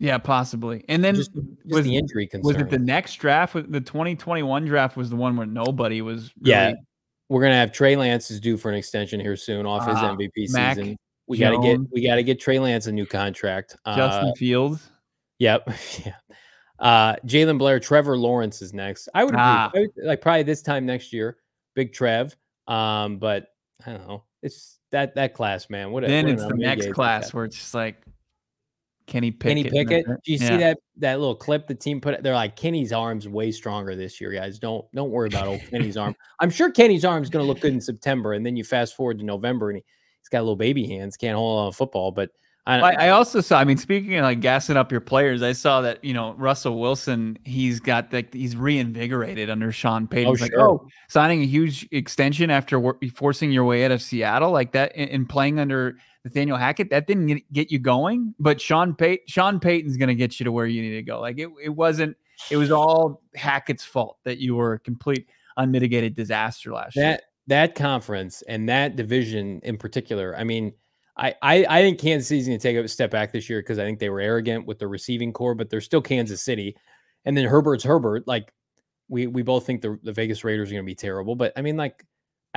[0.00, 0.84] Yeah, possibly.
[0.88, 2.54] And then Just, just was- the injury concern.
[2.54, 3.54] was it the next draft?
[3.54, 6.32] The 2021 draft was the one where nobody was.
[6.40, 6.72] Really, Yeah,
[7.28, 10.14] we're gonna have Trey Lance is due for an extension here soon off his Ah,
[10.16, 10.96] MVP Mac season.
[11.26, 13.76] We got to get we got to get Trey Lance a new contract.
[13.86, 14.88] Justin Uh, Fields.
[15.38, 15.68] yep,
[16.06, 16.14] yeah.
[16.78, 19.08] Uh, Jalen Blair, Trevor Lawrence is next.
[19.14, 19.42] I would agree.
[19.44, 19.70] Ah.
[19.74, 21.36] I would- like probably this time next year,
[21.74, 22.34] Big Trev.
[22.66, 23.48] Um, but
[23.84, 24.24] I don't know.
[24.42, 25.90] It's that that class, man.
[25.90, 27.34] What Then what it's the next class class.
[27.34, 28.00] where it's just like
[29.08, 29.70] Kenny Pickett.
[29.70, 30.06] Kenny Pickett.
[30.06, 32.22] Do you see that that little clip the team put?
[32.22, 34.58] They're like Kenny's arms way stronger this year, guys.
[34.58, 36.14] Don't don't worry about old Kenny's arm.
[36.40, 38.94] I'm sure Kenny's arm is going to look good in September, and then you fast
[38.94, 39.84] forward to November, and he,
[40.20, 42.12] he's got little baby hands, can't hold on a football.
[42.12, 42.30] But
[42.66, 43.58] I, I, I also saw.
[43.58, 46.78] I mean, speaking of like gassing up your players, I saw that you know Russell
[46.78, 47.38] Wilson.
[47.44, 50.28] He's got like he's reinvigorated under Sean Payton.
[50.28, 50.68] Oh, He's like, oh, sure.
[50.68, 54.92] oh, signing a huge extension after wor- forcing your way out of Seattle like that
[54.94, 56.90] and, and playing under Nathaniel Hackett.
[56.90, 58.96] That didn't get, you going, but Sean
[59.26, 61.20] Sean Payton's going to get you to where you need to go.
[61.20, 62.16] Like it, it wasn't.
[62.50, 67.06] It was all Hackett's fault that you were a complete unmitigated disaster last year.
[67.06, 70.36] that that conference and that division in particular.
[70.36, 70.72] I mean,
[71.16, 73.78] I I, I think Kansas City's going to take a step back this year because
[73.78, 76.76] I think they were arrogant with the receiving core, but they're still Kansas City.
[77.24, 78.26] And then Herbert's Herbert.
[78.28, 78.52] Like
[79.08, 81.62] we we both think the the Vegas Raiders are going to be terrible, but I
[81.62, 82.04] mean, like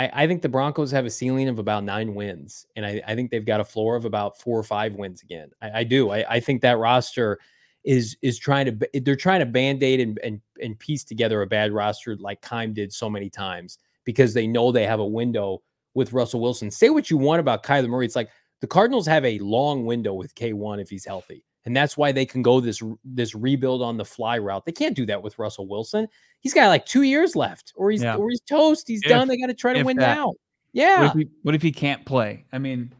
[0.01, 3.13] I, I think the Broncos have a ceiling of about nine wins, and I, I
[3.13, 5.51] think they've got a floor of about four or five wins again.
[5.61, 6.09] I, I do.
[6.09, 7.39] I, I think that roster
[7.83, 11.71] is is trying to they're trying to band-aid and, and and piece together a bad
[11.71, 15.61] roster like Keim did so many times because they know they have a window
[15.93, 16.71] with Russell Wilson.
[16.71, 18.05] Say what you want about Kyler Murray.
[18.05, 18.29] It's like
[18.61, 21.43] the Cardinals have a long window with K1 if he's healthy.
[21.65, 24.65] And that's why they can go this this rebuild on the fly route.
[24.65, 26.07] They can't do that with Russell Wilson.
[26.39, 28.15] He's got like two years left, or he's Yeah.
[28.15, 28.87] or he's toast.
[28.87, 29.27] He's If- done.
[29.27, 30.15] They got to try to win that.
[30.15, 30.27] now.
[30.27, 30.37] What
[30.73, 32.45] Yeah, if, he, what if he can't play?
[32.51, 32.93] I mean,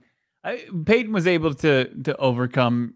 [0.44, 2.94] I, Payton was able to to overcome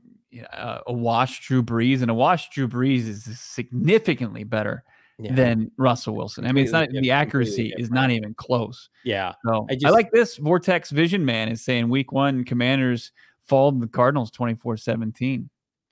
[0.54, 4.84] uh, a washed Drew Brees, and a washed Drew Brees is significantly better
[5.18, 5.34] yeah.
[5.34, 6.46] than Russell Wilson.
[6.46, 8.90] I mean, it's not the accuracy is not even close.
[9.04, 9.34] yeah.
[9.46, 10.38] So I I, like this.
[10.38, 13.12] Vortex Vision Man is saying week one Commanders
[13.48, 15.48] fall to the Cardinals 24-17.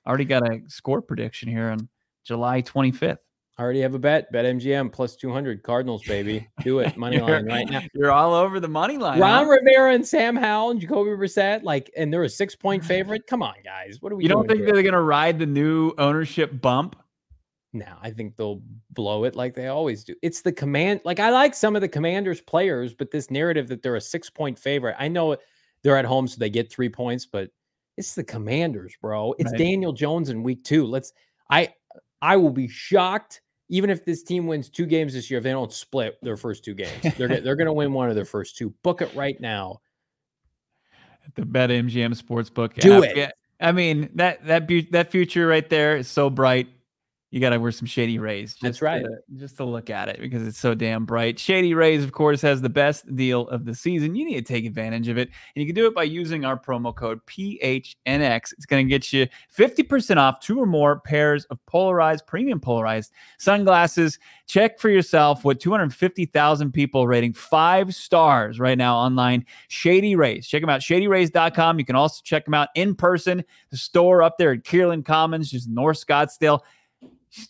[0.07, 1.87] Already got a score prediction here on
[2.25, 3.17] July 25th.
[3.57, 4.31] I already have a bet.
[4.31, 6.47] Bet MGM plus two hundred Cardinals, baby.
[6.63, 7.81] Do it money line right now.
[7.93, 9.19] you're all over the money line.
[9.19, 9.51] Ron huh?
[9.51, 13.27] Rivera and Sam Howell and Jacoby Brissett, like, and they're a six point favorite.
[13.27, 13.97] Come on, guys.
[14.01, 14.73] What are we You don't think here?
[14.73, 16.95] they're going to ride the new ownership bump?
[17.73, 20.15] No, I think they'll blow it like they always do.
[20.23, 21.01] It's the command.
[21.05, 24.31] Like I like some of the commanders players, but this narrative that they're a six
[24.31, 24.95] point favorite.
[24.97, 25.37] I know
[25.83, 27.51] they're at home, so they get three points, but
[27.97, 29.33] it's the commanders, bro.
[29.37, 29.59] It's Right.
[29.59, 30.85] Daniel Jones in week two.
[30.85, 31.13] Let's
[31.49, 31.69] I
[32.21, 35.51] I will be shocked even if this team wins two games this year, if they
[35.51, 37.15] don't split their first two games.
[37.17, 38.71] They're they're gonna win one of their first two.
[38.83, 39.81] Book it right now.
[41.25, 42.75] at the Bet MGM Sportsbook.
[42.75, 43.11] Do app.
[43.11, 43.17] it.
[43.17, 46.67] Yeah, I mean that that bu- that future right there is so bright.
[47.33, 48.51] You got to wear some Shady Rays.
[48.51, 49.01] Just That's right.
[49.01, 51.39] to- just to look at it because it's so damn bright.
[51.39, 54.13] Shady Rays, of course, has the best deal of the season.
[54.15, 56.59] You need to take advantage of it, and you can do it by using our
[56.59, 58.53] promo code PHNX.
[58.53, 59.25] It's going to get you
[59.57, 64.19] 50% off two or more pairs of polarized, premium polarized sunglasses.
[64.45, 69.43] Check for yourself what 250,000 people rating five stars right now online.
[69.69, 70.45] Shady Rays.
[70.45, 71.79] Check them out, shadyrays.com.
[71.79, 73.43] You can also check them out in person.
[73.71, 76.59] The store up there at Kierland Commons, just North Scottsdale.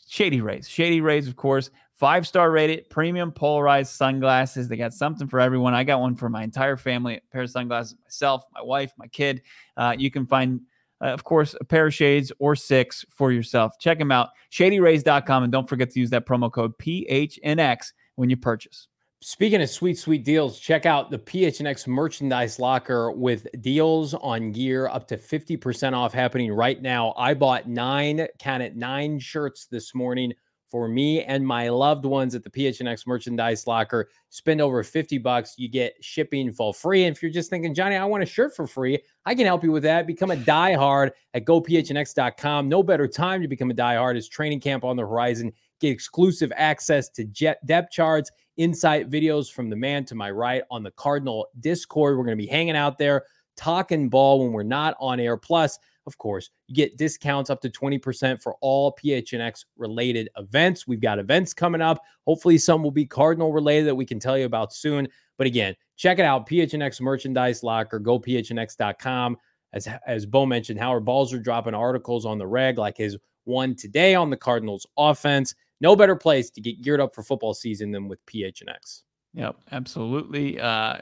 [0.07, 0.67] Shady Rays.
[0.67, 1.69] Shady Rays, of course.
[1.93, 4.67] Five star rated, premium polarized sunglasses.
[4.67, 5.73] They got something for everyone.
[5.73, 7.17] I got one for my entire family.
[7.17, 9.41] A pair of sunglasses, myself, my wife, my kid.
[9.77, 10.61] Uh, you can find,
[11.01, 13.73] uh, of course, a pair of shades or six for yourself.
[13.79, 15.43] Check them out, shadyrays.com.
[15.43, 18.87] And don't forget to use that promo code PHNX when you purchase.
[19.25, 24.89] Speaking of sweet, sweet deals, check out the PHNX merchandise locker with deals on gear
[24.89, 27.13] up to 50% off happening right now.
[27.15, 30.33] I bought nine, count it, nine shirts this morning
[30.67, 34.09] for me and my loved ones at the PHNX merchandise locker.
[34.27, 37.05] Spend over 50 bucks, you get shipping for free.
[37.05, 39.63] And if you're just thinking, Johnny, I want a shirt for free, I can help
[39.63, 40.05] you with that.
[40.05, 42.67] Become a diehard at gophnx.com.
[42.67, 45.53] No better time to become a diehard as training camp on the horizon.
[45.79, 50.63] Get exclusive access to jet depth charts insight videos from the man to my right
[50.69, 52.17] on the Cardinal Discord.
[52.17, 53.23] We're going to be hanging out there
[53.55, 55.37] talking ball when we're not on air.
[55.37, 60.87] Plus, of course, you get discounts up to 20% for all PHNX related events.
[60.87, 62.01] We've got events coming up.
[62.25, 65.07] Hopefully, some will be Cardinal related that we can tell you about soon.
[65.37, 69.37] But again, check it out PHNX merchandise locker, go phnx.com.
[69.71, 74.13] As, as Bo mentioned, Howard Balzer dropping articles on the reg, like his one today
[74.13, 78.07] on the Cardinals offense no better place to get geared up for football season than
[78.07, 79.03] with PHNX.
[79.33, 80.59] Yep, absolutely.
[80.59, 80.99] Uh,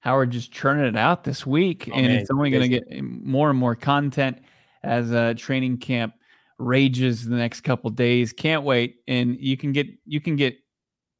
[0.00, 3.02] Howard just churning it out this week, Oh, and man, it's only going to get
[3.02, 4.38] more and more content
[4.82, 6.14] as uh, training camp
[6.58, 8.32] rages the next couple days.
[8.32, 10.56] Can't wait, and you can get you can get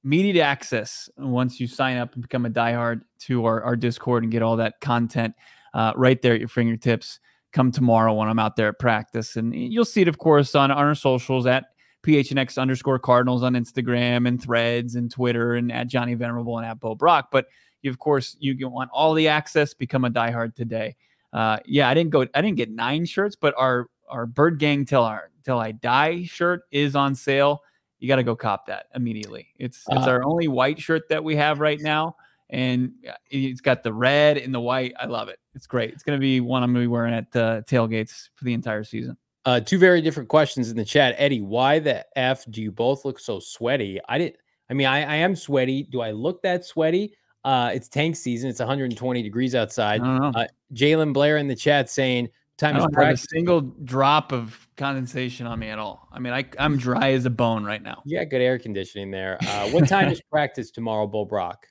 [0.05, 4.33] immediate access once you sign up and become a diehard to our, our Discord and
[4.33, 5.35] get all that content
[5.75, 7.21] uh, right there at your fingertips.
[7.53, 10.71] Come tomorrow when I'm out there at practice, and you'll see it, of course, on,
[10.71, 11.67] on our socials at
[12.07, 16.79] PHNX underscore Cardinals on Instagram and Threads and Twitter and at Johnny Venerable and at
[16.79, 17.27] Bo Brack.
[17.33, 17.47] But
[17.83, 19.75] you, of course, you want all the access.
[19.75, 20.97] Become a diehard today.
[21.33, 22.23] Uh, yeah, I didn't go.
[22.35, 26.25] I didn't get nine shirts, but our our Bird Gang till our till I die
[26.25, 27.63] shirt is on sale.
[27.99, 29.49] You got to go cop that immediately.
[29.59, 32.17] It's it's Uh, our only white shirt that we have right now,
[32.51, 32.93] and
[33.31, 34.95] it's got the red and the white.
[34.99, 35.39] I love it.
[35.55, 35.93] It's great.
[35.93, 39.17] It's gonna be one I'm gonna be wearing at uh, tailgates for the entire season.
[39.47, 41.15] Uh, two very different questions in the chat.
[41.19, 44.01] Eddie, why the F do you both look so sweaty?
[44.09, 44.37] I didn't,
[44.69, 45.85] I mean, I, I am sweaty.
[45.85, 47.15] Do I look that sweaty?
[47.45, 48.51] Uh, it's tank season.
[48.51, 50.01] It's 120 degrees I outside.
[50.03, 52.29] Uh, Jalen Blair in the chat saying,
[52.59, 56.09] time is don't have a single drop of condensation on me at all.
[56.11, 58.03] I mean, I, I'm dry as a bone right now.
[58.05, 59.39] Yeah, good air conditioning there.
[59.41, 61.69] Uh, what time is practice tomorrow, Bo Brack?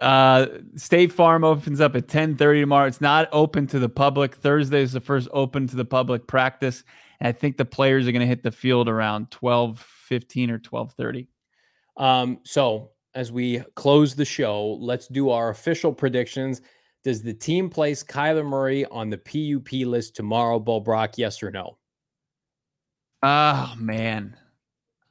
[0.00, 0.46] Uh,
[0.76, 2.86] State Farm opens up at 10:30 tomorrow.
[2.86, 4.34] It's not open to the public.
[4.34, 6.84] Thursday is the first open to the public practice.
[7.20, 11.28] And I think the players are going to hit the field around 12:15 or 12:30.
[11.96, 16.62] Um, so as we close the show, let's do our official predictions.
[17.04, 21.18] Does the team place Kyler Murray on the PUP list tomorrow, Bo Brack?
[21.18, 21.78] Yes or no?
[23.22, 24.36] Oh man,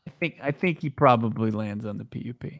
[0.07, 2.51] I think I think he probably lands on the PUP.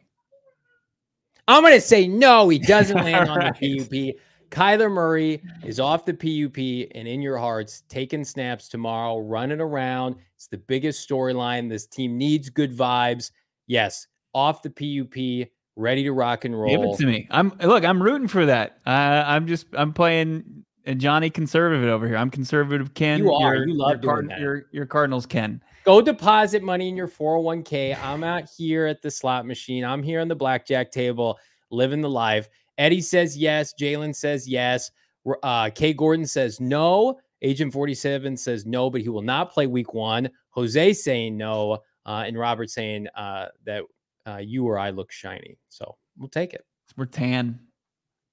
[1.48, 3.58] I'm going to say no, he doesn't land on right.
[3.58, 4.16] the PUP.
[4.50, 6.58] Kyler Murray is off the PUP
[6.94, 10.16] and in your hearts, taking snaps tomorrow, running around.
[10.36, 11.70] It's the biggest storyline.
[11.70, 13.30] This team needs good vibes.
[13.66, 16.70] Yes, off the PUP, ready to rock and roll.
[16.70, 17.26] Give it to me.
[17.30, 17.84] I'm look.
[17.84, 18.78] I'm rooting for that.
[18.86, 19.66] Uh, I'm just.
[19.72, 22.16] I'm playing a Johnny conservative over here.
[22.16, 23.20] I'm conservative Ken.
[23.20, 23.54] You are.
[23.54, 24.32] Your, you love your, Card-.
[24.38, 25.62] Your, your Cardinals Ken.
[25.84, 28.00] Go deposit money in your 401k.
[28.00, 29.84] I'm out here at the slot machine.
[29.84, 31.40] I'm here on the blackjack table,
[31.72, 32.48] living the life.
[32.78, 33.74] Eddie says yes.
[33.78, 34.92] Jalen says yes.
[35.42, 37.18] Uh, Kay Gordon says no.
[37.42, 40.30] Agent 47 says no, but he will not play week one.
[40.50, 41.78] Jose saying no.
[42.06, 43.82] Uh, and Robert saying uh, that
[44.24, 45.58] uh, you or I look shiny.
[45.68, 46.64] So we'll take it.
[46.96, 47.58] We're tan.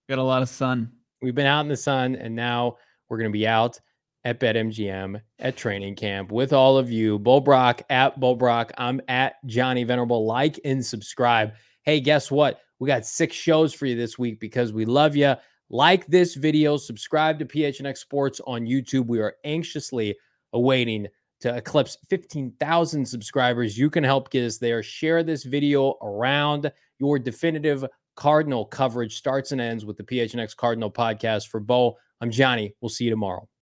[0.07, 0.91] Got a lot of sun.
[1.21, 2.77] We've been out in the sun, and now
[3.09, 3.79] we're going to be out
[4.25, 7.19] at BetMGM at training camp with all of you.
[7.19, 8.71] Bo Brack at Bo Brack.
[8.77, 10.25] I'm at Johnny Venerable.
[10.25, 11.53] Like and subscribe.
[11.83, 12.59] Hey, guess what?
[12.79, 15.35] We got six shows for you this week because we love you.
[15.69, 19.07] Like this video, subscribe to PHNX Sports on YouTube.
[19.07, 20.17] We are anxiously
[20.53, 21.07] awaiting
[21.41, 23.77] to eclipse 15,000 subscribers.
[23.77, 24.83] You can help get us there.
[24.83, 26.71] Share this video around.
[26.99, 31.47] Your definitive Cardinal coverage starts and ends with the PHNX Cardinal podcast.
[31.47, 32.75] For Bo, I'm Johnny.
[32.81, 33.49] We'll see you tomorrow.